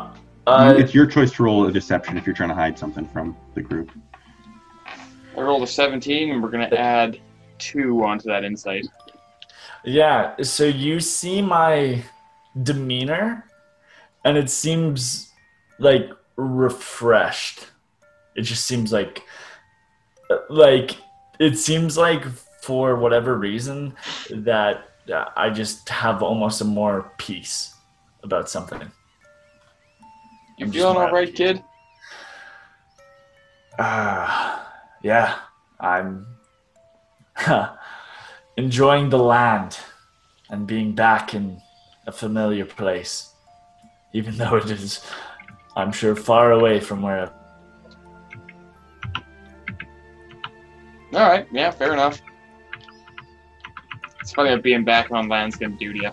uh, 0.47 0.75
it's 0.77 0.95
your 0.95 1.07
choice 1.07 1.33
to 1.33 1.43
roll 1.43 1.67
a 1.67 1.73
deception 1.73 2.17
if 2.17 2.27
you're 2.27 2.35
trying 2.35 2.49
to 2.49 2.55
hide 2.55 2.79
something 2.79 3.07
from 3.09 3.37
the 3.55 3.63
group? 3.63 3.91
I 5.37 5.41
rolled 5.41 5.63
a 5.63 5.67
17, 5.67 6.31
and 6.31 6.43
we're 6.43 6.51
gonna 6.51 6.75
add 6.75 7.21
two 7.59 8.03
onto 8.05 8.29
that 8.29 8.45
insight. 8.45 8.87
Yeah, 9.85 10.35
so 10.43 10.65
you 10.65 11.01
see 11.01 11.41
my 11.41 12.03
demeanor, 12.63 13.45
and 14.25 14.37
it 14.37 14.51
seems 14.51 15.31
like 15.79 16.11
refreshed. 16.37 17.67
It 18.35 18.43
just 18.43 18.67
seems 18.67 18.93
like, 18.93 19.23
like, 20.49 20.97
it 21.39 21.57
seems 21.57 21.97
like 21.97 22.25
for 22.63 22.97
whatever 22.97 23.37
reason 23.37 23.95
that 24.31 24.77
uh, 24.77 24.81
I 25.13 25.51
just 25.51 25.89
have 25.89 26.23
almost 26.23 26.61
a 26.61 26.65
more 26.65 27.13
peace 27.19 27.75
about 28.23 28.49
something. 28.49 28.81
You 30.59 30.67
I'm 30.67 30.73
feeling 30.73 30.97
all 30.97 31.11
right, 31.11 31.35
kid? 31.35 31.63
Ah, 33.79 34.71
yeah, 35.03 35.39
I'm 35.81 36.27
enjoying 38.57 39.09
the 39.09 39.19
land 39.19 39.79
and 40.51 40.67
being 40.67 40.95
back 40.95 41.35
in 41.35 41.61
a 42.07 42.13
familiar 42.13 42.67
place, 42.67 43.33
even 44.13 44.37
though 44.39 44.57
it 44.57 44.71
is, 44.71 45.05
I'm 45.77 45.93
sure, 45.93 46.15
far 46.15 46.53
away 46.53 46.81
from 46.81 47.03
where. 47.03 47.33
All 51.13 51.29
right, 51.29 51.47
yeah, 51.51 51.71
fair 51.71 51.95
enough. 51.95 52.21
It's 54.31 54.37
funny 54.37 54.51
that 54.51 54.63
being 54.63 54.85
back 54.85 55.11
on 55.11 55.29
land's 55.29 55.57
gonna 55.57 55.75
do 55.75 55.93
to 55.93 55.99
you. 55.99 56.11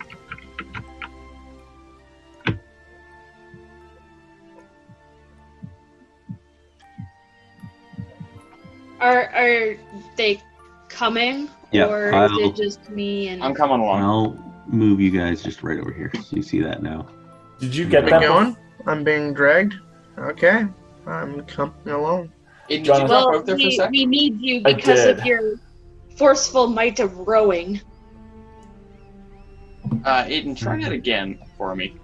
Are 8.99 9.29
are 9.29 9.77
they 10.15 10.41
coming? 10.89 11.47
Yeah, 11.71 11.85
or 11.85 12.07
is 12.07 12.15
I'll- 12.15 12.39
it 12.39 12.55
just 12.55 12.89
me 12.89 13.27
and 13.27 13.43
I'm 13.43 13.53
coming 13.53 13.81
along. 13.81 14.01
I'll 14.01 14.63
move 14.65 14.99
you 14.99 15.11
guys 15.11 15.43
just 15.43 15.61
right 15.61 15.79
over 15.79 15.93
here. 15.93 16.11
So 16.15 16.37
you 16.37 16.41
see 16.41 16.59
that 16.61 16.81
now. 16.81 17.05
Did 17.59 17.75
you 17.75 17.85
get 17.85 18.09
that? 18.09 18.23
going? 18.23 18.57
I'm 18.87 19.03
being 19.03 19.31
dragged. 19.31 19.75
Okay, 20.17 20.65
I'm 21.05 21.43
coming 21.43 21.73
along. 21.85 22.31
Aiden, 22.67 22.83
did 22.83 22.87
you 22.87 22.93
Well, 22.93 23.35
out 23.35 23.45
there 23.45 23.55
for 23.59 23.61
a 23.61 23.89
we, 23.91 23.99
we 23.99 24.05
need 24.07 24.41
you 24.41 24.63
because 24.63 25.05
of 25.05 25.23
your 25.23 25.59
forceful 26.15 26.65
might 26.65 26.99
of 26.99 27.15
rowing. 27.27 27.79
Uh, 30.05 30.23
Aiden, 30.23 30.57
try 30.57 30.81
that 30.81 30.91
again 30.91 31.39
for 31.57 31.75
me. 31.75 31.95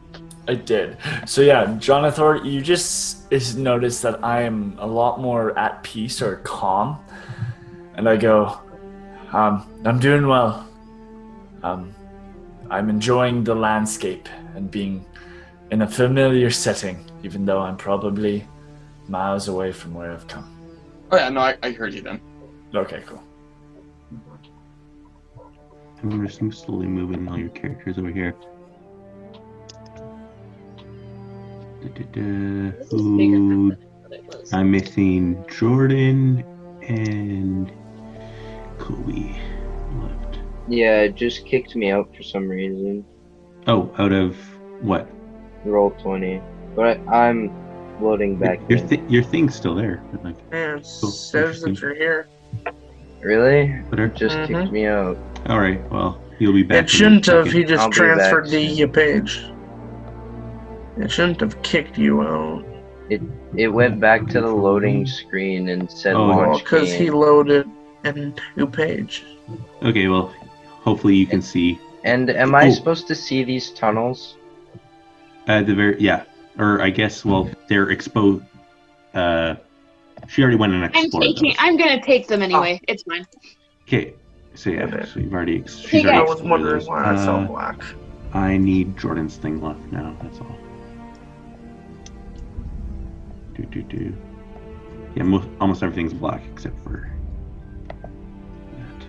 I 0.48 0.56
did. 0.56 0.98
So 1.26 1.42
yeah, 1.42 1.76
Jonathan, 1.80 2.46
you 2.46 2.62
just 2.62 3.32
is 3.32 3.56
notice 3.56 4.02
that 4.02 4.24
I 4.24 4.42
am 4.42 4.76
a 4.80 4.86
lot 4.86 5.20
more 5.22 5.58
at 5.58 5.84
peace 5.84 6.22
or 6.22 6.38
calm, 6.38 7.00
and 7.96 8.10
I 8.10 8.18
go, 8.18 8.60
um, 9.32 9.66
I'm 9.86 10.00
doing 10.00 10.28
well. 10.28 10.68
Um, 11.64 11.96
I'm 12.70 12.90
enjoying 12.90 13.44
the 13.44 13.56
landscape 13.56 14.28
and 14.56 14.70
being 14.70 15.06
in 15.72 15.82
a 15.82 15.88
familiar 15.88 16.52
setting, 16.52 17.06
even 17.24 17.46
though 17.46 17.60
I'm 17.60 17.78
probably 17.78 18.46
miles 19.08 19.48
away 19.48 19.72
from 19.72 19.94
where 19.94 20.12
I've 20.12 20.28
come. 20.28 20.50
Oh 21.12 21.18
yeah, 21.18 21.30
no, 21.30 21.40
I, 21.42 21.58
I 21.64 21.72
heard 21.72 21.94
you 21.94 22.02
then. 22.02 22.20
Okay, 22.76 23.02
cool. 23.06 23.24
I'm 26.04 26.28
just 26.28 26.40
slowly 26.66 26.88
moving 26.88 27.28
all 27.30 27.38
your 27.38 27.50
characters 27.50 27.98
over 27.98 28.10
here. 28.10 28.36
Who-. 32.90 33.76
I'm 34.52 34.72
missing 34.72 35.44
Jordan 35.50 36.44
and 36.88 37.72
Kobe 38.80 39.34
left. 40.02 40.40
Yeah, 40.68 41.02
it 41.02 41.16
just 41.16 41.46
kicked 41.46 41.76
me 41.76 41.90
out 41.92 42.14
for 42.16 42.24
some 42.24 42.48
reason. 42.48 43.06
Oh, 43.68 43.94
out 43.98 44.12
of 44.12 44.36
what? 44.82 45.08
Roll 45.66 45.92
20. 45.92 46.42
But 46.76 47.00
I, 47.08 47.30
I'm 47.30 47.52
loading 48.02 48.38
back 48.38 48.60
your 48.70 48.80
in. 48.80 48.88
thi- 48.88 49.04
your 49.08 49.24
thing's 49.24 49.56
still 49.56 49.76
there. 49.76 50.04
but, 50.12 50.24
Like, 50.24 50.36
Yeah, 50.52 50.78
it 50.78 50.86
says 50.86 51.62
that 51.62 51.80
you're 51.80 51.96
here. 51.96 52.28
Really? 53.22 53.68
whatever. 53.90 54.12
It 54.12 54.16
just 54.16 54.36
Mhm. 54.36 54.48
kicked 54.48 54.72
me 54.72 54.86
out. 54.86 55.18
All 55.48 55.60
right. 55.60 55.82
Well, 55.92 56.22
you'll 56.40 56.54
be 56.54 56.64
back. 56.64 56.86
It 56.86 56.90
shouldn't 56.90 57.26
have. 57.26 57.52
He 57.52 57.64
just 57.64 57.82
I'll 57.82 57.90
transferred 57.90 58.50
the 58.50 58.88
page. 58.88 59.44
It 60.98 61.12
shouldn't 61.12 61.40
have 61.42 61.62
kicked 61.64 61.98
you 61.98 62.22
out. 62.22 62.66
It 63.10 63.22
it 63.56 63.68
went 63.68 64.00
back 64.00 64.28
to 64.28 64.42
the 64.42 64.48
loading 64.48 65.06
screen 65.06 65.70
and 65.70 65.90
said 65.92 66.16
Oh, 66.16 66.26
launch 66.28 66.64
because 66.64 66.92
he 66.94 67.10
loaded 67.10 67.70
a 68.06 68.14
new 68.56 68.68
page. 68.68 69.26
Okay. 69.82 70.08
Well, 70.08 70.34
hopefully 70.70 71.16
you 71.16 71.26
can 71.28 71.42
see 71.42 71.80
And 72.06 72.30
am 72.30 72.54
I 72.56 72.68
Oh. 72.68 72.72
supposed 72.72 73.08
to 73.08 73.16
see 73.16 73.44
these 73.44 73.72
tunnels? 73.72 74.38
at 75.48 75.66
the 75.68 75.76
very 75.76 76.00
yeah, 76.00 76.24
or 76.58 76.82
I 76.82 76.90
guess 76.90 77.26
well 77.26 77.50
they're 77.68 77.90
exposed. 77.90 78.44
Uh, 79.14 79.56
she 80.30 80.42
already 80.42 80.56
went 80.58 80.72
and 80.74 80.86
explored. 80.86 81.14
I'm 81.16 81.22
taking. 81.22 81.50
those. 81.50 81.56
I'm 81.60 81.76
gonna 81.78 82.02
take 82.02 82.28
them 82.28 82.42
anyway. 82.42 82.80
It's 82.88 83.04
fine. 83.04 83.26
Okay. 83.86 84.14
So 84.56 84.70
yeah, 84.70 84.84
Okay. 84.84 85.06
so 85.06 85.20
you've 85.20 85.34
already. 85.34 85.58
Ex- 85.60 85.78
she's 85.80 86.04
already 86.06 86.20
I 86.20 86.22
was 86.22 86.42
wondering 86.42 86.80
those. 86.80 86.88
why 86.88 87.04
I 87.14 87.16
saw 87.16 87.44
black. 87.46 87.82
I 88.34 88.58
need 88.58 88.98
Jordan's 88.98 89.36
thing 89.38 89.62
left 89.62 89.80
now. 89.92 90.16
That's 90.22 90.40
all. 90.40 90.56
Do 93.56 93.64
do 93.66 93.82
do. 93.84 94.16
Yeah, 95.16 95.24
most, 95.24 95.48
almost 95.62 95.84
everything's 95.84 96.14
black 96.14 96.42
except 96.52 96.80
for 96.84 97.12
that. 98.72 99.08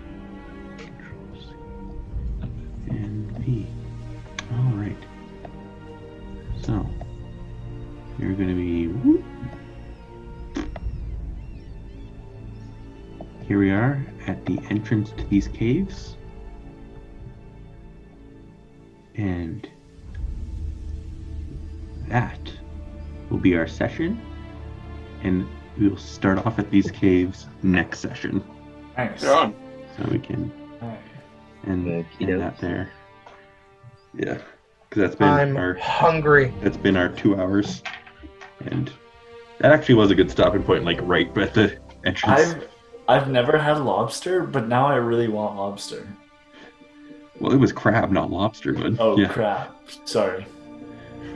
And 2.91 3.31
V. 3.39 3.67
All 4.53 4.73
right. 4.77 4.97
So 6.63 6.87
you're 8.19 8.35
gonna 8.35 8.55
be. 8.55 8.89
whoop. 8.89 9.24
At 14.47 14.47
the 14.47 14.63
entrance 14.71 15.11
to 15.13 15.25
these 15.25 15.49
caves. 15.49 16.17
And 19.17 19.69
that 22.09 22.39
will 23.31 23.39
be 23.39 23.57
our 23.57 23.67
session. 23.67 24.21
And 25.23 25.47
we 25.79 25.89
will 25.89 25.97
start 25.97 26.45
off 26.45 26.59
at 26.59 26.71
these 26.71 26.91
caves 26.91 27.47
next 27.63 28.01
session. 28.01 28.45
Nice. 28.97 29.23
Get. 29.23 29.55
So 29.97 30.09
we 30.11 30.19
can 30.19 30.53
Alright. 30.83 30.99
end, 31.67 31.89
Okey 31.89 32.07
end 32.21 32.27
doke. 32.29 32.41
that 32.41 32.59
there. 32.61 32.91
Yeah. 34.15 34.39
Because 34.89 35.03
that's 35.03 35.17
been 35.17 35.29
I'm 35.29 35.57
our 35.57 35.75
hungry. 35.75 36.53
that's 36.63 36.77
been 36.77 36.97
our 36.97 37.09
two 37.09 37.37
hours. 37.41 37.83
And 38.67 38.93
that 39.59 39.73
actually 39.73 39.95
was 39.97 40.11
a 40.11 40.15
good 40.15 40.31
stopping 40.31 40.63
point, 40.63 40.85
like 40.85 40.99
right 41.03 41.37
at 41.39 41.55
the 41.55 41.79
entrance. 42.05 42.55
I've 42.55 42.69
I've 43.09 43.29
never 43.29 43.59
had 43.59 43.79
lobster, 43.81 44.43
but 44.45 44.67
now 44.69 44.87
I 44.87 44.97
really 44.97 45.29
want 45.29 45.57
lobster. 45.57 46.09
Well, 47.41 47.53
it 47.53 47.57
was 47.59 47.73
crab, 47.73 48.11
not 48.11 48.31
lobster, 48.31 48.73
but 48.73 48.95
Oh 48.99 49.19
yeah. 49.19 49.29
crap! 49.29 49.75
Sorry. 50.05 50.47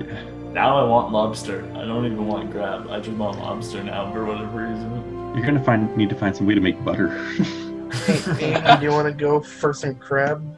Yeah. 0.01 0.23
Now 0.53 0.79
I 0.79 0.85
want 0.89 1.13
lobster. 1.13 1.65
I 1.75 1.85
don't 1.85 2.07
even 2.07 2.27
want 2.27 2.51
crab. 2.53 2.89
I 2.89 3.01
just 3.01 3.17
want 3.17 3.39
lobster 3.39 3.83
now 3.83 4.11
for 4.13 4.25
whatever 4.25 4.67
reason. 4.69 5.35
You're 5.37 5.45
gonna 5.45 5.63
find 5.63 5.95
need 5.97 6.09
to 6.09 6.15
find 6.15 6.35
some 6.35 6.47
way 6.47 6.55
to 6.55 6.61
make 6.61 6.83
butter. 6.85 7.09
Hey, 8.07 8.55
Amy, 8.55 8.77
do 8.79 8.83
you 8.87 8.93
want 8.93 9.09
to 9.09 9.13
go 9.15 9.41
for 9.41 9.73
some 9.75 9.97
crab? 9.97 10.57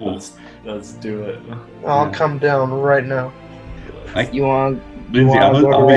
Let's 0.00 0.32
let's 0.64 0.92
do 0.92 1.22
it. 1.24 1.40
I'll 1.86 2.06
Yeah. 2.06 2.12
come 2.12 2.38
down 2.38 2.72
right 2.72 3.04
now. 3.04 3.32
You 4.32 4.44
want 4.44 4.80
Lindsay, 5.12 5.38
wanna 5.38 5.44
I'll, 5.46 5.90